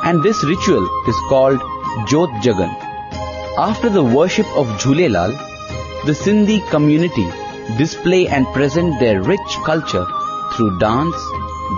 and 0.03 0.21
this 0.21 0.43
ritual 0.43 0.85
is 1.07 1.23
called 1.29 1.61
Jot 2.09 2.31
Jagan. 2.43 2.75
After 3.57 3.89
the 3.89 4.03
worship 4.03 4.49
of 4.57 4.67
Jhulelal, 4.83 5.31
the 6.07 6.19
Sindhi 6.25 6.59
community 6.71 7.31
display 7.79 8.27
and 8.27 8.53
present 8.53 8.99
their 8.99 9.23
rich 9.23 9.59
culture 9.65 10.05
through 10.57 10.77
dance, 10.81 11.15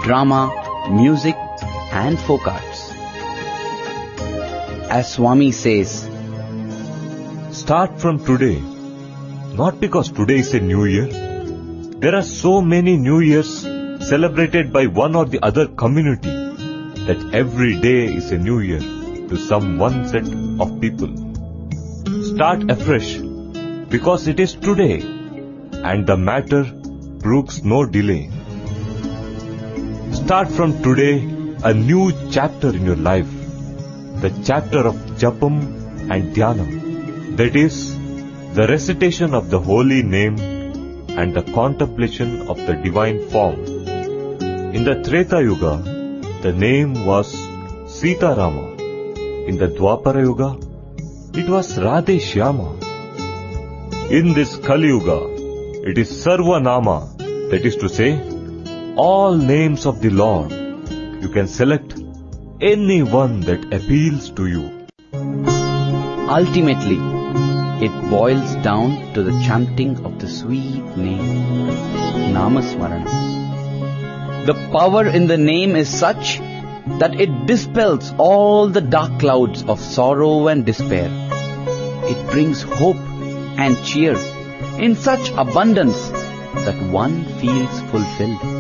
drama, 0.03 0.53
music, 0.91 1.37
and 1.93 2.19
folk 2.19 2.47
arts. 2.47 2.91
As 4.91 5.13
Swami 5.13 5.53
says, 5.53 6.09
Start 7.51 8.01
from 8.01 8.25
today. 8.25 8.61
Not 9.55 9.81
because 9.81 10.11
today 10.11 10.39
is 10.41 10.53
a 10.55 10.61
new 10.61 10.85
year. 10.85 11.07
There 11.99 12.15
are 12.15 12.23
so 12.23 12.61
many 12.61 12.97
new 12.97 13.21
years 13.21 13.63
celebrated 14.09 14.73
by 14.73 14.87
one 14.87 15.17
or 15.17 15.25
the 15.25 15.43
other 15.43 15.67
community 15.67 16.29
that 17.07 17.31
every 17.33 17.81
day 17.81 18.05
is 18.15 18.31
a 18.31 18.39
new 18.39 18.61
year 18.61 18.81
to 18.81 19.37
some 19.37 19.79
one 19.79 20.07
set 20.07 20.29
of 20.61 20.81
people. 20.81 21.09
Start 22.35 22.71
afresh 22.71 23.17
because 23.89 24.29
it 24.29 24.39
is 24.39 24.55
today 24.55 25.01
and 25.73 26.07
the 26.07 26.17
matter 26.17 26.65
brooks 26.65 27.63
no 27.65 27.87
delay. 27.87 28.31
Start 30.27 30.49
from 30.51 30.83
today 30.83 31.19
a 31.63 31.73
new 31.73 32.13
chapter 32.33 32.71
in 32.71 32.85
your 32.85 32.97
life, 32.97 33.29
the 34.23 34.31
chapter 34.45 34.81
of 34.89 34.97
Japam 35.21 35.55
and 36.11 36.35
Dhyanam, 36.35 37.37
that 37.37 37.55
is, 37.55 37.97
the 38.57 38.67
recitation 38.67 39.35
of 39.35 39.51
the 39.51 39.61
holy 39.61 40.03
name 40.03 40.37
and 41.11 41.33
the 41.33 41.45
contemplation 41.53 42.49
of 42.49 42.57
the 42.67 42.75
divine 42.75 43.21
form. 43.31 43.61
In 44.75 44.83
the 44.83 45.01
Treta 45.05 45.41
Yuga, 45.41 45.77
the 46.43 46.53
name 46.53 47.07
was 47.07 47.33
Sita 47.87 48.35
Rama. 48.37 48.73
In 49.47 49.59
the 49.59 49.69
Dwapara 49.69 50.23
Yuga, 50.25 50.51
it 51.41 51.49
was 51.49 51.79
Radhe 51.79 52.17
Shyama. 52.19 52.71
In 54.11 54.35
this 54.35 54.57
Kali 54.57 54.89
Yuga, 54.89 55.21
it 55.89 55.97
is 55.97 56.11
Sarva 56.11 56.61
Nama, 56.61 57.15
that 57.51 57.65
is 57.65 57.77
to 57.77 57.89
say, 57.89 58.36
all 58.97 59.37
names 59.37 59.85
of 59.85 60.01
the 60.01 60.09
Lord. 60.09 60.51
You 61.23 61.29
can 61.29 61.47
select 61.47 61.95
any 62.61 63.03
one 63.03 63.41
that 63.43 63.73
appeals 63.73 64.31
to 64.31 64.47
you. 64.47 64.73
ultimately, 66.35 66.97
it 67.87 67.93
boils 68.11 68.55
down 68.65 69.13
to 69.15 69.23
the 69.23 69.33
chanting 69.47 69.93
of 70.05 70.19
the 70.19 70.29
sweet 70.29 70.85
name, 70.97 71.69
Namasmarana. 72.37 74.47
The 74.47 74.55
power 74.73 75.07
in 75.07 75.27
the 75.27 75.37
name 75.37 75.77
is 75.77 75.89
such 75.89 76.39
that 77.03 77.21
it 77.21 77.47
dispels 77.47 78.13
all 78.17 78.69
the 78.69 78.81
dark 78.81 79.21
clouds 79.21 79.63
of 79.65 79.79
sorrow 79.79 80.49
and 80.49 80.65
despair. 80.65 81.11
It 82.13 82.31
brings 82.31 82.63
hope 82.63 82.97
and 83.65 83.77
cheer 83.85 84.17
in 84.79 84.97
such 84.97 85.31
abundance 85.33 86.09
that 86.69 86.81
one 86.91 87.25
feels 87.41 87.81
fulfilled. 87.91 88.56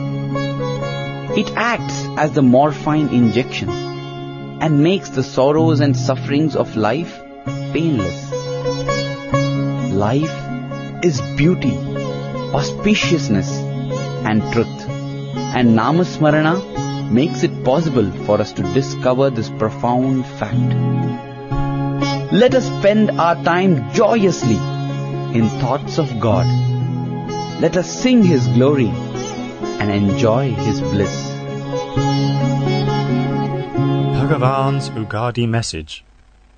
It 1.37 1.53
acts 1.55 2.07
as 2.17 2.33
the 2.33 2.41
morphine 2.41 3.09
injection 3.11 3.69
and 3.69 4.83
makes 4.83 5.11
the 5.11 5.23
sorrows 5.23 5.81
and 5.81 5.95
sufferings 5.95 6.57
of 6.57 6.77
life 6.77 7.23
painless. 7.75 8.33
Life 9.93 11.05
is 11.05 11.21
beauty, 11.37 11.77
auspiciousness, 12.53 13.51
and 14.25 14.41
truth. 14.55 14.89
And 15.59 15.77
Namasmarana 15.77 17.11
makes 17.11 17.43
it 17.43 17.63
possible 17.65 18.11
for 18.25 18.41
us 18.41 18.53
to 18.55 18.63
discover 18.73 19.29
this 19.29 19.51
profound 19.51 20.25
fact. 20.39 20.73
Let 22.33 22.55
us 22.55 22.65
spend 22.79 23.11
our 23.11 23.35
time 23.45 23.93
joyously 23.93 24.57
in 25.39 25.51
thoughts 25.61 25.99
of 25.99 26.19
God. 26.19 26.47
Let 27.61 27.77
us 27.77 27.91
sing 27.91 28.23
His 28.23 28.47
glory 28.49 28.89
and 28.89 29.91
enjoy 29.91 30.55
His 30.55 30.81
bliss. 30.81 31.26
Bhagavan's 34.27 34.91
Ugadi 34.91 35.49
message 35.49 36.03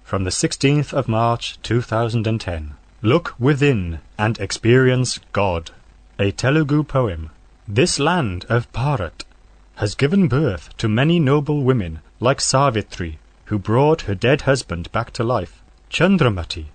from 0.03 0.25
the 0.25 0.31
16th 0.31 0.95
of 0.95 1.07
March 1.07 1.61
2010. 1.63 2.73
Look 3.03 3.35
within 3.39 3.99
and 4.17 4.39
experience 4.41 5.21
God. 5.35 5.73
A 6.19 6.31
Telugu 6.31 6.83
poem. 6.83 7.29
This 7.69 7.99
land 7.99 8.47
of 8.49 8.73
Bharat 8.73 9.27
has 9.75 9.95
given 9.95 10.29
birth 10.29 10.75
to 10.79 10.89
many 10.89 11.21
noble 11.21 11.63
women 11.63 11.99
like 12.21 12.41
Savitri, 12.41 13.19
who 13.45 13.59
brought 13.59 14.09
her 14.09 14.15
dead 14.15 14.41
husband 14.49 14.91
back 14.91 15.11
to 15.13 15.23
life, 15.23 15.61
Chandramati, 15.91 16.69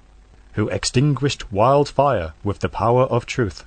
who 0.51 0.69
extinguished 0.69 1.51
wildfire 1.51 2.33
with 2.43 2.59
the 2.59 2.69
power 2.69 3.05
of 3.05 3.25
truth, 3.25 3.65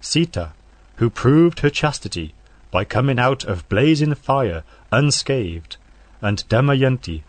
Sita, 0.00 0.50
who 0.96 1.10
proved 1.10 1.60
her 1.60 1.70
chastity 1.70 2.34
by 2.72 2.84
coming 2.84 3.20
out 3.20 3.44
of 3.44 3.68
blazing 3.68 4.14
fire 4.16 4.64
unscathed, 4.90 5.76
and 6.20 6.44
Damayanti, 6.48 7.22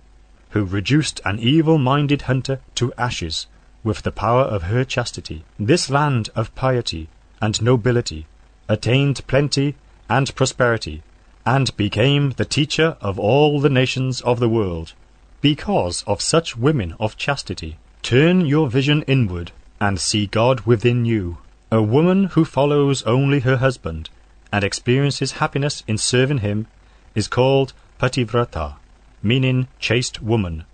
who 0.49 0.65
reduced 0.65 1.21
an 1.23 1.39
evil-minded 1.39 2.23
hunter 2.23 2.59
to 2.75 2.93
ashes 2.97 3.47
with 3.83 4.03
the 4.03 4.11
power 4.11 4.43
of 4.43 4.63
her 4.63 4.83
chastity. 4.83 5.43
This 5.57 5.89
land 5.89 6.29
of 6.35 6.53
piety 6.55 7.07
and 7.41 7.61
nobility 7.61 8.27
attained 8.67 9.25
plenty 9.27 9.75
and 10.09 10.35
prosperity, 10.35 11.01
and 11.45 11.75
became 11.77 12.31
the 12.31 12.45
teacher 12.45 12.97
of 13.01 13.17
all 13.17 13.59
the 13.59 13.69
nations 13.69 14.21
of 14.21 14.39
the 14.39 14.49
world, 14.49 14.93
because 15.41 16.03
of 16.05 16.21
such 16.21 16.55
women 16.55 16.93
of 16.99 17.17
chastity. 17.17 17.77
Turn 18.03 18.45
your 18.45 18.69
vision 18.69 19.01
inward, 19.03 19.51
and 19.79 19.99
see 19.99 20.27
God 20.27 20.61
within 20.61 21.05
you. 21.05 21.37
A 21.71 21.81
woman 21.81 22.25
who 22.25 22.45
follows 22.45 23.01
only 23.03 23.39
her 23.39 23.57
husband, 23.57 24.09
and 24.51 24.63
experiences 24.63 25.33
happiness 25.33 25.83
in 25.87 25.97
serving 25.97 26.39
him, 26.39 26.67
is 27.15 27.27
called 27.27 27.73
Pativrata, 27.99 28.75
meaning 29.23 29.67
chaste 29.79 30.21
woman. 30.21 30.65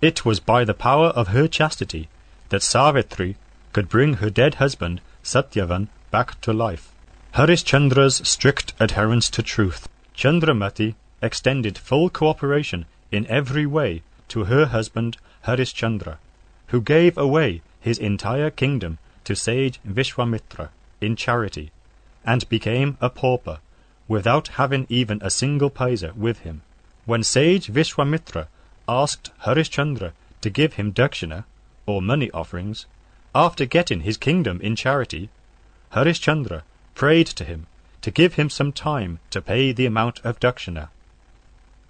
It 0.00 0.24
was 0.24 0.40
by 0.40 0.64
the 0.64 0.74
power 0.74 1.08
of 1.08 1.28
her 1.28 1.48
chastity 1.48 2.08
that 2.50 2.62
Savitri 2.62 3.36
could 3.72 3.88
bring 3.88 4.14
her 4.14 4.30
dead 4.30 4.54
husband 4.56 5.00
Satyavan 5.22 5.88
back 6.10 6.40
to 6.42 6.52
life. 6.52 6.92
Harishchandra's 7.34 8.26
strict 8.28 8.72
adherence 8.80 9.28
to 9.30 9.42
truth. 9.42 9.88
Chandramati 10.16 10.94
extended 11.20 11.76
full 11.76 12.08
cooperation 12.10 12.86
in 13.10 13.26
every 13.26 13.66
way 13.66 14.02
to 14.28 14.44
her 14.44 14.66
husband 14.66 15.16
Harishchandra, 15.46 16.18
who 16.68 16.80
gave 16.80 17.16
away 17.18 17.62
his 17.80 17.98
entire 17.98 18.50
kingdom 18.50 18.98
to 19.24 19.34
sage 19.34 19.80
Vishwamitra 19.86 20.70
in 21.00 21.16
charity, 21.16 21.70
and 22.24 22.48
became 22.48 22.96
a 23.00 23.10
pauper, 23.10 23.58
without 24.06 24.48
having 24.48 24.86
even 24.88 25.18
a 25.22 25.30
single 25.30 25.70
paisa 25.70 26.14
with 26.14 26.40
him. 26.40 26.62
When 27.08 27.22
sage 27.22 27.68
Vishwamitra 27.68 28.48
asked 28.86 29.30
Harishchandra 29.46 30.12
to 30.42 30.50
give 30.50 30.74
him 30.74 30.92
dakshina, 30.92 31.44
or 31.86 32.02
money 32.02 32.30
offerings, 32.32 32.84
after 33.34 33.64
getting 33.64 34.02
his 34.02 34.18
kingdom 34.18 34.60
in 34.60 34.76
charity, 34.76 35.30
Harishchandra 35.94 36.64
prayed 36.94 37.26
to 37.28 37.44
him 37.44 37.66
to 38.02 38.10
give 38.10 38.34
him 38.34 38.50
some 38.50 38.72
time 38.72 39.20
to 39.30 39.40
pay 39.40 39.72
the 39.72 39.86
amount 39.86 40.20
of 40.22 40.38
dakshina. 40.38 40.90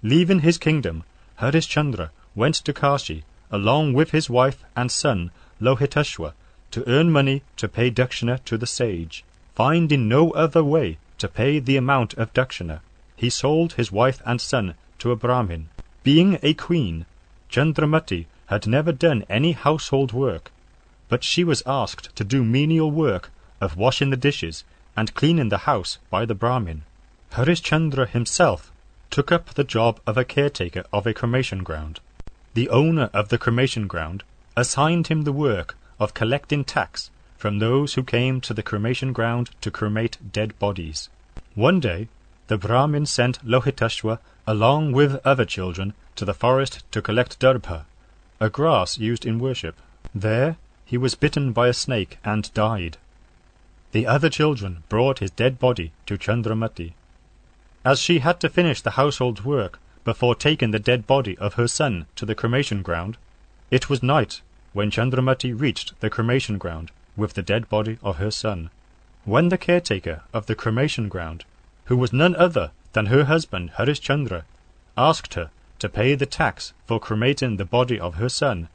Leaving 0.01 0.39
his 0.39 0.57
kingdom, 0.57 1.03
Harishchandra 1.41 2.11
went 2.33 2.55
to 2.55 2.71
Kashi 2.71 3.25
along 3.51 3.91
with 3.91 4.11
his 4.11 4.29
wife 4.29 4.63
and 4.73 4.89
son 4.89 5.31
Lohitashwa 5.59 6.31
to 6.71 6.89
earn 6.89 7.11
money 7.11 7.43
to 7.57 7.67
pay 7.67 7.91
dakshina 7.91 8.41
to 8.45 8.57
the 8.57 8.65
sage. 8.65 9.25
Finding 9.53 10.07
no 10.07 10.31
other 10.31 10.63
way 10.63 10.97
to 11.17 11.27
pay 11.27 11.59
the 11.59 11.75
amount 11.75 12.13
of 12.13 12.33
dakshina, 12.33 12.79
he 13.17 13.29
sold 13.29 13.73
his 13.73 13.91
wife 13.91 14.21
and 14.25 14.39
son 14.39 14.75
to 14.99 15.11
a 15.11 15.15
Brahmin. 15.15 15.69
Being 16.03 16.39
a 16.41 16.53
queen, 16.53 17.05
Chandramati 17.49 18.25
had 18.47 18.67
never 18.67 18.91
done 18.91 19.25
any 19.29 19.53
household 19.53 20.13
work, 20.13 20.51
but 21.07 21.23
she 21.23 21.43
was 21.43 21.63
asked 21.65 22.15
to 22.15 22.23
do 22.23 22.43
menial 22.43 22.91
work 22.91 23.31
of 23.59 23.75
washing 23.75 24.09
the 24.09 24.17
dishes 24.17 24.63
and 24.95 25.13
cleaning 25.13 25.49
the 25.49 25.59
house 25.59 25.97
by 26.09 26.25
the 26.25 26.35
Brahmin. 26.35 26.83
Harishchandra 27.33 28.07
himself 28.07 28.71
took 29.09 29.31
up 29.31 29.53
the 29.53 29.63
job 29.63 29.99
of 30.05 30.17
a 30.17 30.25
caretaker 30.25 30.83
of 30.93 31.07
a 31.07 31.13
cremation 31.13 31.63
ground. 31.63 31.99
The 32.53 32.69
owner 32.69 33.09
of 33.13 33.29
the 33.29 33.37
cremation 33.37 33.87
ground 33.87 34.23
assigned 34.55 35.07
him 35.07 35.23
the 35.23 35.31
work 35.31 35.77
of 35.99 36.13
collecting 36.13 36.63
tax 36.63 37.09
from 37.37 37.59
those 37.59 37.93
who 37.93 38.03
came 38.03 38.41
to 38.41 38.53
the 38.53 38.63
cremation 38.63 39.13
ground 39.13 39.51
to 39.61 39.71
cremate 39.71 40.17
dead 40.31 40.57
bodies. 40.59 41.09
One 41.55 41.79
day, 41.79 42.07
the 42.49 42.57
Brahmin 42.57 43.05
sent 43.05 43.45
Lohitashwa 43.45 44.17
along 44.47 44.91
with 44.91 45.21
other 45.23 45.45
children 45.45 45.93
to 46.15 46.25
the 46.25 46.33
forest 46.33 46.83
to 46.91 46.99
collect 46.99 47.39
darbha, 47.39 47.85
a 48.39 48.49
grass 48.49 48.97
used 48.97 49.23
in 49.23 49.37
worship. 49.37 49.75
There 50.15 50.57
he 50.83 50.97
was 50.97 51.13
bitten 51.13 51.53
by 51.53 51.67
a 51.67 51.73
snake 51.73 52.17
and 52.25 52.51
died. 52.55 52.97
The 53.91 54.07
other 54.07 54.31
children 54.31 54.81
brought 54.89 55.19
his 55.19 55.29
dead 55.29 55.59
body 55.59 55.91
to 56.07 56.17
Chandramati. 56.17 56.93
As 57.85 57.99
she 57.99 58.17
had 58.17 58.39
to 58.39 58.49
finish 58.49 58.81
the 58.81 58.97
household 59.01 59.45
work 59.45 59.79
before 60.03 60.33
taking 60.33 60.71
the 60.71 60.79
dead 60.79 61.05
body 61.05 61.37
of 61.37 61.53
her 61.53 61.67
son 61.67 62.07
to 62.15 62.25
the 62.25 62.33
cremation 62.33 62.81
ground, 62.81 63.17
it 63.69 63.91
was 63.91 64.01
night 64.01 64.41
when 64.73 64.89
Chandramati 64.89 65.53
reached 65.53 65.93
the 65.99 66.09
cremation 66.09 66.57
ground 66.57 66.89
with 67.15 67.33
the 67.33 67.43
dead 67.43 67.69
body 67.69 67.99
of 68.01 68.17
her 68.17 68.31
son. 68.31 68.71
When 69.23 69.49
the 69.49 69.57
caretaker 69.59 70.23
of 70.33 70.47
the 70.47 70.55
cremation 70.55 71.09
ground, 71.09 71.45
who 71.89 71.97
was 71.97 72.13
none 72.13 72.35
other 72.35 72.69
than 72.93 73.07
her 73.07 73.25
husband 73.25 73.71
Harishchandra, 73.71 74.43
asked 74.95 75.33
her 75.33 75.49
to 75.79 75.89
pay 75.89 76.13
the 76.13 76.25
tax 76.27 76.71
for 76.85 76.99
cremating 76.99 77.57
the 77.57 77.65
body 77.65 77.99
of 77.99 78.15
her 78.15 78.29
son, 78.29 78.69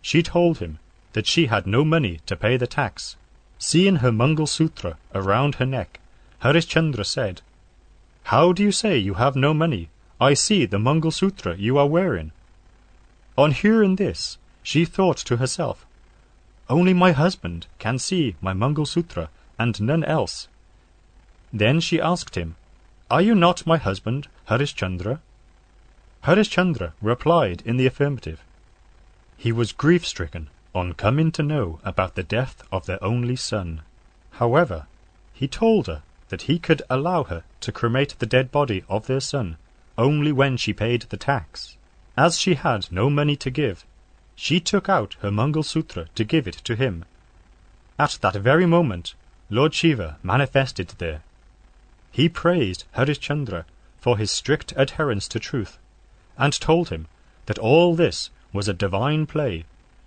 she 0.00 0.22
told 0.22 0.58
him 0.58 0.78
that 1.14 1.26
she 1.26 1.46
had 1.46 1.66
no 1.66 1.84
money 1.84 2.20
to 2.26 2.36
pay 2.36 2.56
the 2.56 2.66
tax. 2.66 3.16
Seeing 3.58 3.96
her 3.96 4.12
Mangal 4.12 4.46
Sutra 4.46 4.98
around 5.12 5.56
her 5.56 5.66
neck, 5.66 5.98
Harishchandra 6.42 7.04
said, 7.04 7.40
How 8.24 8.52
do 8.52 8.62
you 8.62 8.70
say 8.70 8.98
you 8.98 9.14
have 9.14 9.34
no 9.34 9.52
money? 9.52 9.88
I 10.20 10.34
see 10.34 10.64
the 10.64 10.78
Mangal 10.78 11.10
Sutra 11.10 11.56
you 11.56 11.76
are 11.76 11.88
wearing. 11.88 12.30
On 13.36 13.50
hearing 13.50 13.96
this, 13.96 14.38
she 14.62 14.84
thought 14.84 15.16
to 15.18 15.38
herself, 15.38 15.84
Only 16.70 16.94
my 16.94 17.10
husband 17.10 17.66
can 17.80 17.98
see 17.98 18.36
my 18.40 18.52
Mangal 18.52 18.86
Sutra, 18.86 19.28
and 19.58 19.80
none 19.80 20.04
else. 20.04 20.46
Then 21.56 21.78
she 21.78 22.00
asked 22.00 22.34
him, 22.34 22.56
Are 23.08 23.22
you 23.22 23.32
not 23.32 23.64
my 23.64 23.76
husband, 23.76 24.26
Harishchandra? 24.48 25.20
Harishchandra 26.24 26.94
replied 27.00 27.62
in 27.64 27.76
the 27.76 27.86
affirmative. 27.86 28.42
He 29.36 29.52
was 29.52 29.70
grief 29.70 30.04
stricken 30.04 30.48
on 30.74 30.94
coming 30.94 31.30
to 31.30 31.44
know 31.44 31.78
about 31.84 32.16
the 32.16 32.24
death 32.24 32.64
of 32.72 32.86
their 32.86 33.02
only 33.04 33.36
son. 33.36 33.82
However, 34.32 34.86
he 35.32 35.46
told 35.46 35.86
her 35.86 36.02
that 36.28 36.42
he 36.42 36.58
could 36.58 36.82
allow 36.90 37.22
her 37.22 37.44
to 37.60 37.70
cremate 37.70 38.16
the 38.18 38.26
dead 38.26 38.50
body 38.50 38.82
of 38.88 39.06
their 39.06 39.20
son 39.20 39.56
only 39.96 40.32
when 40.32 40.56
she 40.56 40.72
paid 40.72 41.02
the 41.02 41.16
tax. 41.16 41.76
As 42.16 42.36
she 42.36 42.54
had 42.54 42.90
no 42.90 43.08
money 43.08 43.36
to 43.36 43.50
give, 43.50 43.84
she 44.34 44.58
took 44.58 44.88
out 44.88 45.14
her 45.20 45.30
Mangal 45.30 45.62
Sutra 45.62 46.06
to 46.16 46.24
give 46.24 46.48
it 46.48 46.60
to 46.64 46.74
him. 46.74 47.04
At 47.96 48.18
that 48.22 48.34
very 48.34 48.66
moment, 48.66 49.14
Lord 49.50 49.72
Shiva 49.72 50.18
manifested 50.20 50.88
there. 50.98 51.22
He 52.14 52.28
praised 52.28 52.84
Harishchandra 52.96 53.64
for 53.98 54.18
his 54.18 54.30
strict 54.30 54.72
adherence 54.76 55.26
to 55.26 55.40
truth, 55.40 55.78
and 56.38 56.52
told 56.52 56.90
him 56.90 57.08
that 57.46 57.58
all 57.58 57.96
this 57.96 58.30
was 58.52 58.68
a 58.68 58.72
divine 58.72 59.26
play 59.26 59.64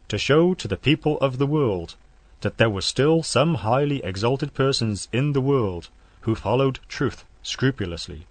to 0.08 0.18
show 0.18 0.54
to 0.54 0.70
the 0.70 0.78
people 0.78 1.20
of 1.20 1.38
the 1.38 1.46
world 1.46 1.96
that 2.40 2.60
there 2.60 2.70
were 2.70 2.82
still 2.82 3.24
some 3.24 3.56
highly 3.56 4.02
exalted 4.06 4.54
persons 4.54 5.10
in 5.12 5.34
the 5.34 5.42
world 5.42 5.90
who 6.22 6.34
followed 6.34 6.80
truth 6.88 7.26
scrupulously. 7.44 8.26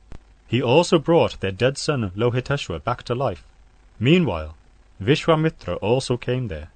He 0.46 0.62
also 0.62 0.98
brought 0.98 1.38
their 1.40 1.52
dead 1.52 1.76
son 1.76 2.10
Lohiteshwar 2.16 2.82
back 2.82 3.02
to 3.02 3.14
life. 3.14 3.44
Meanwhile, 4.00 4.56
Vishwamitra 5.02 5.74
also 5.82 6.16
came 6.16 6.48
there. 6.48 6.70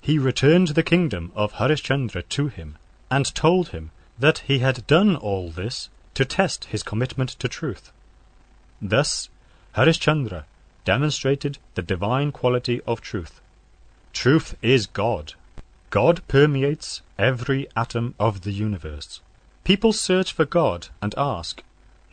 He 0.00 0.18
returned 0.18 0.68
the 0.74 0.82
kingdom 0.82 1.30
of 1.36 1.52
Harishchandra 1.52 2.24
to 2.30 2.48
him, 2.48 2.78
and 3.12 3.32
told 3.32 3.68
him 3.68 3.92
that 4.18 4.38
he 4.38 4.58
had 4.58 4.84
done 4.88 5.14
all 5.14 5.50
this 5.50 5.88
to 6.14 6.24
test 6.24 6.66
his 6.66 6.82
commitment 6.82 7.30
to 7.30 7.48
truth. 7.48 7.92
Thus, 8.80 9.28
Harishchandra 9.76 10.44
demonstrated 10.84 11.58
the 11.74 11.82
divine 11.82 12.32
quality 12.32 12.80
of 12.86 13.00
truth. 13.00 13.40
Truth 14.12 14.56
is 14.60 14.86
God. 14.86 15.34
God 15.90 16.26
permeates 16.28 17.02
every 17.18 17.68
atom 17.76 18.14
of 18.18 18.42
the 18.42 18.52
universe. 18.52 19.20
People 19.64 19.92
search 19.92 20.32
for 20.32 20.44
God 20.44 20.88
and 21.00 21.14
ask, 21.16 21.62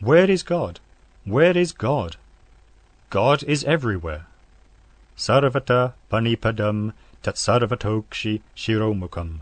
Where 0.00 0.30
is 0.30 0.42
God? 0.42 0.80
Where 1.24 1.56
is 1.56 1.72
God? 1.72 2.16
God 3.10 3.42
is 3.42 3.64
everywhere. 3.64 4.26
Sarvata 5.16 5.94
panipadam 6.10 6.92
tat 7.22 7.34
sarvatokshi 7.34 8.40
shiromukam. 8.56 9.40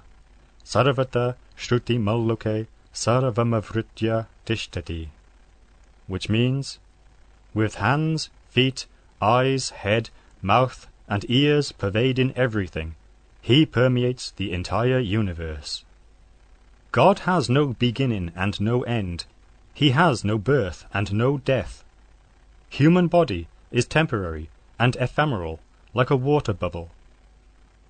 Sarvata 0.65 1.37
shruti 1.57 2.01
malloke 2.01 2.67
sarvamavritya 2.99 4.27
tishtati. 4.45 5.09
Which 6.09 6.29
means, 6.29 6.81
with 7.55 7.77
hands, 7.77 8.29
feet, 8.49 8.87
eyes, 9.23 9.71
head, 9.71 10.11
mouth, 10.43 10.89
and 11.09 11.25
ears 11.29 11.71
pervading 11.71 12.33
everything, 12.35 12.97
he 13.41 13.65
permeates 13.65 14.33
the 14.33 14.53
entire 14.53 14.99
universe. 14.99 15.85
God 16.91 17.21
has 17.21 17.49
no 17.49 17.75
beginning 17.75 18.33
and 18.35 18.61
no 18.61 18.83
end. 18.83 19.27
He 19.75 19.91
has 19.91 20.25
no 20.25 20.37
birth 20.37 20.85
and 20.93 21.13
no 21.13 21.39
death. 21.39 21.85
Human 22.69 23.07
body 23.07 23.47
is 23.71 23.87
temporary 23.87 24.51
and 24.79 24.97
ephemeral, 24.97 25.61
like 25.95 26.11
a 26.11 26.17
water 26.17 26.53
bubble. 26.53 26.91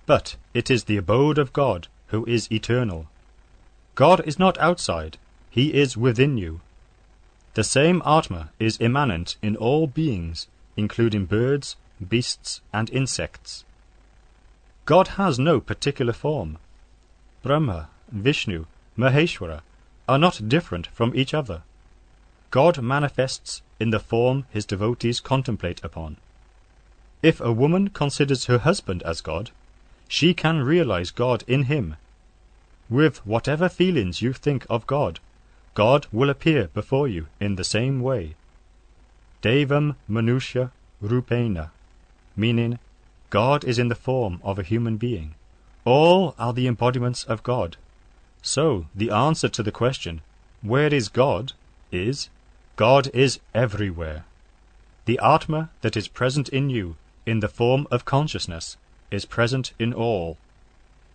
But 0.05 0.35
it 0.53 0.69
is 0.69 0.83
the 0.83 0.97
abode 0.97 1.39
of 1.39 1.51
God, 1.51 1.87
who 2.07 2.25
is 2.25 2.51
eternal. 2.51 3.07
God 3.99 4.25
is 4.25 4.39
not 4.39 4.57
outside, 4.59 5.17
he 5.49 5.73
is 5.73 5.97
within 5.97 6.37
you. 6.37 6.61
The 7.55 7.65
same 7.65 8.01
Atma 8.05 8.49
is 8.57 8.79
immanent 8.79 9.35
in 9.41 9.57
all 9.57 9.87
beings, 9.87 10.47
including 10.77 11.25
birds, 11.25 11.75
beasts, 12.07 12.61
and 12.71 12.89
insects. 12.91 13.65
God 14.85 15.09
has 15.19 15.37
no 15.37 15.59
particular 15.59 16.13
form. 16.13 16.59
Brahma, 17.43 17.89
Vishnu, 18.09 18.67
Maheshwara 18.97 19.63
are 20.07 20.17
not 20.17 20.47
different 20.47 20.87
from 20.87 21.13
each 21.13 21.33
other. 21.33 21.63
God 22.51 22.81
manifests 22.81 23.61
in 23.81 23.89
the 23.89 23.99
form 23.99 24.45
his 24.49 24.65
devotees 24.65 25.19
contemplate 25.19 25.83
upon. 25.83 26.15
If 27.21 27.41
a 27.41 27.51
woman 27.51 27.89
considers 27.89 28.45
her 28.45 28.59
husband 28.59 29.03
as 29.03 29.19
God, 29.19 29.51
she 30.07 30.33
can 30.33 30.61
realize 30.61 31.11
God 31.11 31.43
in 31.47 31.63
him. 31.63 31.97
With 32.89 33.25
whatever 33.25 33.69
feelings 33.69 34.21
you 34.21 34.33
think 34.33 34.65
of 34.69 34.87
God, 34.87 35.19
God 35.75 36.07
will 36.11 36.29
appear 36.29 36.69
before 36.73 37.07
you 37.07 37.27
in 37.39 37.55
the 37.55 37.63
same 37.63 38.01
way. 38.01 38.35
Devam 39.41 39.95
Manusha 40.09 40.71
Rupena, 41.01 41.69
meaning 42.35 42.79
God 43.29 43.63
is 43.63 43.77
in 43.77 43.89
the 43.89 43.95
form 43.95 44.39
of 44.43 44.57
a 44.57 44.63
human 44.63 44.97
being. 44.97 45.35
All 45.85 46.35
are 46.39 46.51
the 46.53 46.67
embodiments 46.67 47.23
of 47.23 47.43
God. 47.43 47.77
So 48.41 48.87
the 48.95 49.11
answer 49.11 49.49
to 49.49 49.63
the 49.63 49.71
question, 49.71 50.21
Where 50.61 50.93
is 50.93 51.09
God? 51.09 51.53
is 51.91 52.29
God 52.75 53.09
is 53.13 53.39
everywhere. 53.53 54.25
The 55.05 55.19
Atma 55.23 55.69
that 55.81 55.97
is 55.97 56.07
present 56.07 56.49
in 56.49 56.69
you 56.69 56.95
in 57.25 57.39
the 57.39 57.47
form 57.47 57.87
of 57.91 58.05
consciousness 58.05 58.77
is 59.11 59.25
present 59.25 59.73
in 59.79 59.93
all. 59.93 60.37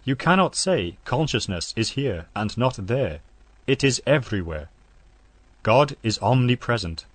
You 0.06 0.16
cannot 0.16 0.54
say 0.54 0.98
consciousness 1.06 1.72
is 1.76 1.90
here 1.90 2.26
and 2.36 2.56
not 2.58 2.76
there. 2.78 3.20
It 3.66 3.82
is 3.82 4.02
everywhere. 4.06 4.68
God 5.62 5.96
is 6.02 6.18
omnipresent. 6.18 7.06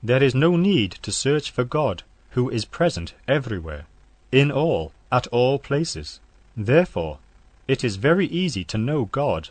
There 0.00 0.22
is 0.22 0.32
no 0.32 0.56
need 0.56 0.92
to 1.02 1.10
search 1.10 1.50
for 1.50 1.64
God, 1.64 2.04
who 2.30 2.48
is 2.48 2.64
present 2.64 3.14
everywhere, 3.26 3.86
in 4.30 4.52
all, 4.52 4.92
at 5.10 5.26
all 5.28 5.58
places. 5.58 6.20
Therefore, 6.56 7.18
it 7.66 7.82
is 7.82 7.96
very 7.96 8.26
easy 8.26 8.62
to 8.66 8.78
know 8.78 9.06
God. 9.06 9.48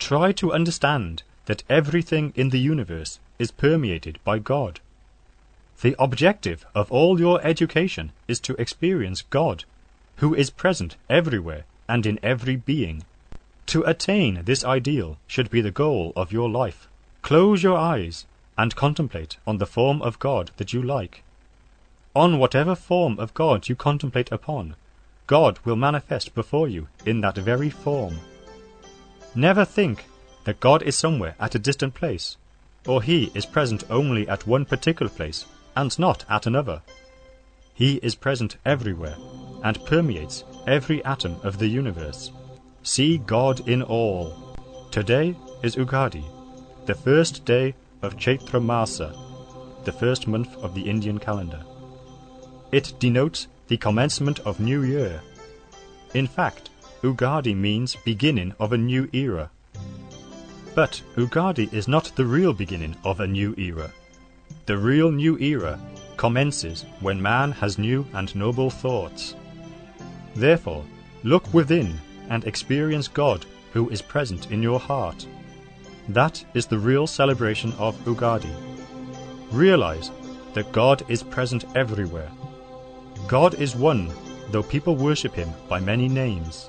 Try 0.00 0.32
to 0.32 0.52
understand 0.52 1.22
that 1.46 1.62
everything 1.70 2.32
in 2.34 2.50
the 2.50 2.58
universe 2.58 3.20
is 3.38 3.52
permeated 3.52 4.18
by 4.24 4.40
God. 4.40 4.80
The 5.82 5.94
objective 6.00 6.66
of 6.74 6.90
all 6.90 7.20
your 7.20 7.40
education 7.46 8.10
is 8.26 8.40
to 8.40 8.60
experience 8.60 9.22
God, 9.22 9.62
who 10.16 10.34
is 10.34 10.50
present 10.50 10.96
everywhere 11.08 11.64
and 11.92 12.06
in 12.06 12.18
every 12.22 12.56
being. 12.56 13.04
To 13.66 13.82
attain 13.82 14.44
this 14.44 14.64
ideal 14.64 15.18
should 15.26 15.50
be 15.50 15.60
the 15.60 15.78
goal 15.84 16.14
of 16.16 16.32
your 16.32 16.48
life. 16.48 16.88
Close 17.20 17.62
your 17.62 17.76
eyes 17.76 18.24
and 18.56 18.74
contemplate 18.74 19.36
on 19.46 19.58
the 19.58 19.66
form 19.66 20.00
of 20.00 20.18
God 20.18 20.52
that 20.56 20.72
you 20.72 20.82
like. 20.82 21.22
On 22.14 22.38
whatever 22.38 22.74
form 22.74 23.18
of 23.18 23.34
God 23.34 23.68
you 23.68 23.76
contemplate 23.76 24.32
upon, 24.32 24.74
God 25.26 25.58
will 25.66 25.76
manifest 25.76 26.34
before 26.34 26.66
you 26.66 26.88
in 27.04 27.20
that 27.20 27.36
very 27.36 27.68
form. 27.68 28.20
Never 29.34 29.66
think 29.66 30.06
that 30.44 30.60
God 30.60 30.82
is 30.82 30.96
somewhere 30.96 31.34
at 31.38 31.54
a 31.54 31.64
distant 31.68 31.92
place, 31.92 32.38
or 32.86 33.02
He 33.02 33.30
is 33.34 33.44
present 33.44 33.84
only 33.90 34.26
at 34.28 34.46
one 34.46 34.64
particular 34.64 35.10
place 35.10 35.44
and 35.76 35.98
not 35.98 36.24
at 36.30 36.46
another. 36.46 36.80
He 37.74 37.96
is 37.96 38.14
present 38.14 38.56
everywhere 38.64 39.16
and 39.62 39.84
permeates 39.84 40.42
every 40.66 41.04
atom 41.04 41.36
of 41.42 41.58
the 41.58 41.66
universe. 41.66 42.30
See 42.82 43.18
God 43.18 43.68
in 43.68 43.82
all. 43.82 44.56
Today 44.90 45.34
is 45.62 45.76
Ugadi, 45.76 46.24
the 46.86 46.94
first 46.94 47.44
day 47.44 47.74
of 48.02 48.16
Chaitra 48.16 48.60
Masa, 48.60 49.16
the 49.84 49.92
first 49.92 50.26
month 50.26 50.56
of 50.56 50.74
the 50.74 50.82
Indian 50.82 51.18
calendar. 51.18 51.64
It 52.70 52.94
denotes 52.98 53.48
the 53.68 53.76
commencement 53.76 54.40
of 54.40 54.60
New 54.60 54.82
Year. 54.82 55.20
In 56.14 56.26
fact, 56.26 56.70
Ugadi 57.02 57.56
means 57.56 57.96
beginning 58.04 58.54
of 58.60 58.72
a 58.72 58.78
new 58.78 59.08
era. 59.12 59.50
But 60.74 61.02
Ugadi 61.16 61.72
is 61.72 61.88
not 61.88 62.12
the 62.16 62.24
real 62.24 62.52
beginning 62.52 62.96
of 63.04 63.20
a 63.20 63.26
new 63.26 63.54
era. 63.58 63.90
The 64.66 64.78
real 64.78 65.10
new 65.10 65.38
era 65.38 65.78
commences 66.16 66.84
when 67.00 67.20
man 67.20 67.52
has 67.52 67.78
new 67.78 68.06
and 68.14 68.34
noble 68.36 68.70
thoughts. 68.70 69.34
Therefore, 70.34 70.84
look 71.22 71.52
within 71.52 71.98
and 72.28 72.44
experience 72.44 73.08
God 73.08 73.44
who 73.72 73.88
is 73.90 74.02
present 74.02 74.50
in 74.50 74.62
your 74.62 74.80
heart. 74.80 75.26
That 76.08 76.44
is 76.54 76.66
the 76.66 76.78
real 76.78 77.06
celebration 77.06 77.72
of 77.74 77.96
Ugadi. 78.04 78.54
Realize 79.50 80.10
that 80.54 80.72
God 80.72 81.04
is 81.08 81.22
present 81.22 81.64
everywhere. 81.76 82.30
God 83.28 83.54
is 83.54 83.76
one, 83.76 84.10
though 84.50 84.62
people 84.62 84.96
worship 84.96 85.34
him 85.34 85.50
by 85.68 85.80
many 85.80 86.08
names. 86.08 86.68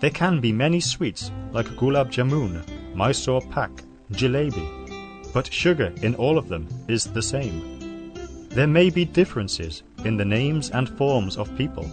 There 0.00 0.10
can 0.10 0.40
be 0.40 0.52
many 0.52 0.80
sweets 0.80 1.30
like 1.52 1.66
gulab 1.76 2.10
jamun, 2.10 2.64
Mysore 2.94 3.42
pak, 3.50 3.70
jalebi, 4.12 5.32
but 5.32 5.52
sugar 5.52 5.92
in 6.02 6.14
all 6.16 6.38
of 6.38 6.48
them 6.48 6.66
is 6.88 7.04
the 7.04 7.22
same. 7.22 8.12
There 8.48 8.66
may 8.66 8.90
be 8.90 9.04
differences 9.04 9.82
in 10.04 10.16
the 10.16 10.24
names 10.24 10.70
and 10.70 10.88
forms 10.98 11.36
of 11.36 11.56
people, 11.56 11.88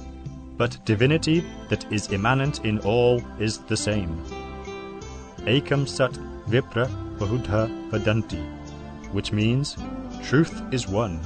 but 0.59 0.77
divinity 0.83 1.41
that 1.69 1.89
is 1.89 2.11
immanent 2.11 2.65
in 2.65 2.79
all 2.79 3.23
is 3.39 3.59
the 3.59 3.77
same. 3.77 4.21
Ekam 5.47 5.87
Sat 5.87 6.11
Vipra 6.49 6.85
Bahudha 7.17 7.65
Vadanti, 7.89 8.43
which 9.13 9.31
means 9.31 9.77
truth 10.21 10.61
is 10.73 10.85
one, 10.85 11.17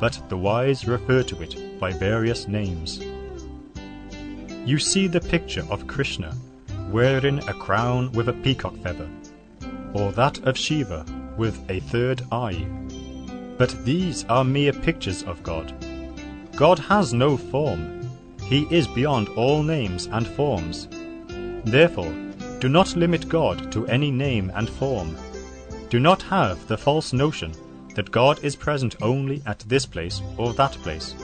but 0.00 0.18
the 0.30 0.36
wise 0.36 0.88
refer 0.88 1.22
to 1.22 1.42
it 1.42 1.78
by 1.78 1.92
various 1.92 2.48
names. 2.48 2.98
You 4.64 4.78
see 4.78 5.06
the 5.06 5.20
picture 5.20 5.66
of 5.68 5.86
Krishna 5.86 6.34
wearing 6.90 7.40
a 7.40 7.52
crown 7.52 8.10
with 8.12 8.30
a 8.30 8.32
peacock 8.32 8.76
feather, 8.78 9.08
or 9.92 10.12
that 10.12 10.38
of 10.44 10.56
Shiva 10.56 11.04
with 11.36 11.58
a 11.70 11.80
third 11.80 12.22
eye. 12.32 12.66
But 13.58 13.84
these 13.84 14.24
are 14.30 14.44
mere 14.44 14.72
pictures 14.72 15.24
of 15.24 15.42
God. 15.42 15.74
God 16.56 16.78
has 16.78 17.12
no 17.12 17.36
form. 17.36 18.01
He 18.52 18.66
is 18.68 18.86
beyond 18.86 19.30
all 19.30 19.62
names 19.62 20.10
and 20.12 20.28
forms. 20.28 20.86
Therefore, 21.64 22.12
do 22.60 22.68
not 22.68 22.94
limit 22.94 23.26
God 23.30 23.72
to 23.72 23.86
any 23.86 24.10
name 24.10 24.52
and 24.54 24.68
form. 24.68 25.16
Do 25.88 25.98
not 25.98 26.20
have 26.24 26.68
the 26.68 26.76
false 26.76 27.14
notion 27.14 27.54
that 27.94 28.10
God 28.10 28.44
is 28.44 28.54
present 28.54 28.96
only 29.00 29.40
at 29.46 29.60
this 29.60 29.86
place 29.86 30.20
or 30.36 30.52
that 30.52 30.72
place. 30.82 31.14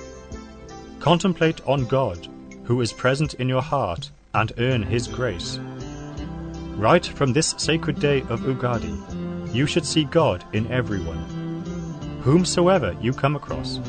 Contemplate 1.01 1.61
on 1.67 1.85
God, 1.85 2.27
who 2.65 2.81
is 2.81 2.95
present 2.95 3.35
in 3.35 3.47
your 3.47 3.61
heart, 3.61 4.11
and 4.33 4.51
earn 4.57 4.83
His 4.83 5.07
grace. 5.07 5.61
Right 6.77 7.05
from 7.05 7.35
this 7.35 7.55
sacred 7.59 8.01
day 8.01 8.23
of 8.31 8.41
Ugadi, 8.41 9.55
you 9.55 9.67
should 9.67 9.85
see 9.85 10.05
God 10.05 10.47
in 10.55 10.67
everyone. 10.73 11.25
Whomsoever 12.23 12.97
you 13.03 13.13
come 13.13 13.37
across, 13.37 13.81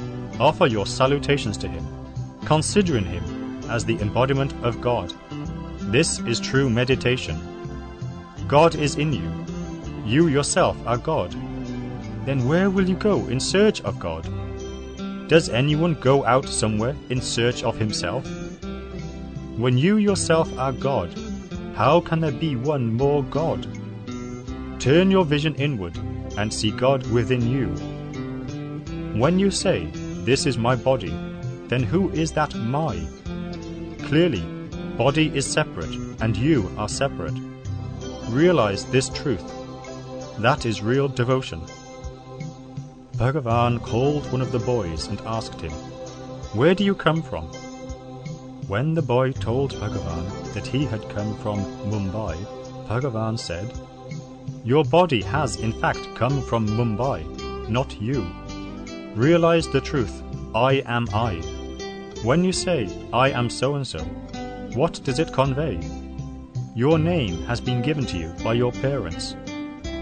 offer 0.41 0.67
your 0.67 0.85
salutations 0.85 1.55
to 1.59 1.69
him, 1.69 1.98
considering 2.45 3.05
him 3.05 3.63
as 3.69 3.85
the 3.85 3.99
embodiment 3.99 4.53
of 4.63 4.81
God. 4.81 5.13
This 5.91 6.19
is 6.19 6.39
true 6.39 6.69
meditation. 6.69 7.37
God 8.47 8.75
is 8.75 8.95
in 8.95 9.13
you. 9.13 9.31
You 10.05 10.27
yourself 10.27 10.77
are 10.87 10.97
God. 10.97 11.31
Then 12.25 12.47
where 12.47 12.69
will 12.69 12.87
you 12.87 12.95
go 12.95 13.27
in 13.27 13.39
search 13.39 13.81
of 13.81 13.99
God? 13.99 14.27
Does 15.27 15.49
anyone 15.49 15.93
go 15.93 16.25
out 16.25 16.47
somewhere 16.47 16.95
in 17.09 17.21
search 17.21 17.63
of 17.63 17.77
himself? 17.77 18.25
When 19.57 19.77
you 19.77 19.97
yourself 19.97 20.51
are 20.57 20.71
God, 20.71 21.13
how 21.75 22.01
can 22.01 22.19
there 22.21 22.31
be 22.31 22.55
one 22.55 22.93
more 22.93 23.23
God? 23.23 23.67
Turn 24.79 25.11
your 25.11 25.25
vision 25.25 25.53
inward 25.55 25.97
and 26.37 26.53
see 26.53 26.71
God 26.71 27.05
within 27.11 27.47
you. 27.47 27.67
When 29.19 29.37
you 29.37 29.51
say, 29.51 29.87
This 30.25 30.45
is 30.45 30.57
my 30.57 30.75
body, 30.75 31.13
then 31.69 31.83
who 31.83 32.09
is 32.09 32.31
that 32.33 32.55
my? 32.55 32.99
Clearly, 34.03 34.41
body 34.97 35.31
is 35.35 35.45
separate 35.45 35.95
and 36.19 36.35
you 36.35 36.69
are 36.77 36.89
separate. 36.89 37.37
Realize 38.29 38.85
this 38.85 39.09
truth. 39.09 39.45
That 40.39 40.65
is 40.65 40.81
real 40.81 41.07
devotion. 41.07 41.61
Bhagavan 43.17 43.81
called 43.83 44.31
one 44.31 44.41
of 44.41 44.51
the 44.51 44.59
boys 44.59 45.07
and 45.07 45.21
asked 45.21 45.61
him, 45.61 45.71
Where 46.57 46.73
do 46.73 46.83
you 46.83 46.95
come 46.95 47.21
from? 47.21 47.45
When 48.67 48.93
the 48.93 49.01
boy 49.01 49.31
told 49.31 49.73
Bhagavan 49.73 50.53
that 50.53 50.65
he 50.65 50.85
had 50.85 51.07
come 51.09 51.37
from 51.37 51.59
Mumbai, 51.91 52.35
Bhagavan 52.87 53.37
said, 53.37 53.71
Your 54.63 54.85
body 54.85 55.21
has 55.21 55.57
in 55.57 55.73
fact 55.73 56.15
come 56.15 56.41
from 56.41 56.67
Mumbai, 56.67 57.69
not 57.69 58.01
you. 58.01 58.25
Realize 59.15 59.67
the 59.67 59.81
truth, 59.81 60.23
I 60.55 60.83
am 60.85 61.07
I. 61.13 61.58
When 62.21 62.43
you 62.43 62.51
say, 62.51 62.89
I 63.13 63.29
am 63.29 63.49
so 63.49 63.75
and 63.75 63.87
so, 63.87 63.99
what 64.73 64.99
does 65.05 65.19
it 65.19 65.31
convey? 65.31 65.79
Your 66.75 66.99
name 66.99 67.43
has 67.43 67.61
been 67.61 67.81
given 67.81 68.05
to 68.07 68.17
you 68.17 68.33
by 68.43 68.55
your 68.55 68.73
parents. 68.73 69.37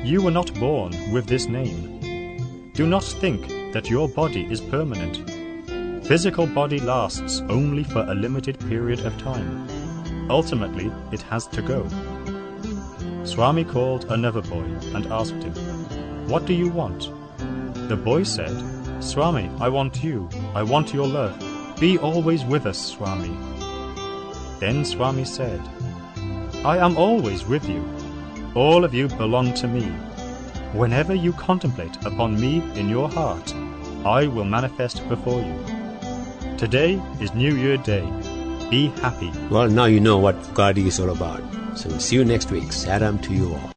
You 0.04 0.24
were 0.24 0.32
not 0.32 0.52
born 0.56 0.94
with 1.12 1.28
this 1.28 1.48
name. 1.48 2.72
Do 2.74 2.88
not 2.88 3.04
think 3.04 3.72
that 3.72 3.92
your 3.92 4.10
body 4.10 4.52
is 4.52 4.62
permanent. 4.62 5.30
Physical 6.08 6.48
body 6.48 6.80
lasts 6.80 7.42
only 7.50 7.84
for 7.84 8.00
a 8.00 8.16
limited 8.16 8.60
period 8.62 9.02
of 9.02 9.16
time. 9.20 9.68
Ultimately, 10.32 10.92
it 11.12 11.22
has 11.22 11.46
to 11.48 11.62
go. 11.62 11.88
Swami 13.26 13.64
called 13.64 14.06
another 14.10 14.42
boy 14.42 14.66
and 14.96 15.06
asked 15.08 15.44
him, 15.44 15.54
What 16.28 16.48
do 16.48 16.56
you 16.56 16.70
want? 16.70 17.12
The 17.90 17.96
boy 17.96 18.24
said, 18.24 18.58
Swami, 19.04 19.52
I 19.60 19.70
want 19.70 20.04
you. 20.04 20.28
I 20.56 20.64
want 20.64 20.96
your 20.96 21.08
love. 21.08 21.47
Be 21.80 22.00
always 22.00 22.44
with 22.44 22.66
us, 22.66 22.80
Swami. 22.80 23.38
Then 24.60 24.84
Swami 24.84 25.26
said, 25.26 25.62
I 26.66 26.80
am 26.80 26.98
always 26.98 27.46
with 27.46 27.70
you. 27.70 27.88
All 28.56 28.84
of 28.84 28.96
you 28.96 29.08
belong 29.10 29.54
to 29.56 29.68
me. 29.68 29.86
Whenever 30.74 31.14
you 31.14 31.34
contemplate 31.34 31.96
upon 32.04 32.42
me 32.42 32.64
in 32.74 32.90
your 32.90 33.08
heart, 33.08 33.54
I 34.04 34.26
will 34.26 34.44
manifest 34.44 35.08
before 35.08 35.40
you. 35.40 36.58
Today 36.58 37.00
is 37.22 37.36
New 37.36 37.56
Year 37.56 37.78
Day. 37.78 38.06
Be 38.72 38.88
happy. 39.04 39.32
Well, 39.52 39.70
now 39.70 39.86
you 39.86 40.00
know 40.00 40.18
what 40.18 40.42
Ugadi 40.42 40.88
is 40.88 41.00
all 41.00 41.12
about. 41.12 41.44
So 41.78 41.90
see 42.00 42.16
you 42.16 42.26
next 42.26 42.50
week. 42.50 42.74
Sai 42.74 42.98
Ram 42.98 43.20
to 43.20 43.34
you 43.34 43.54
all. 43.54 43.77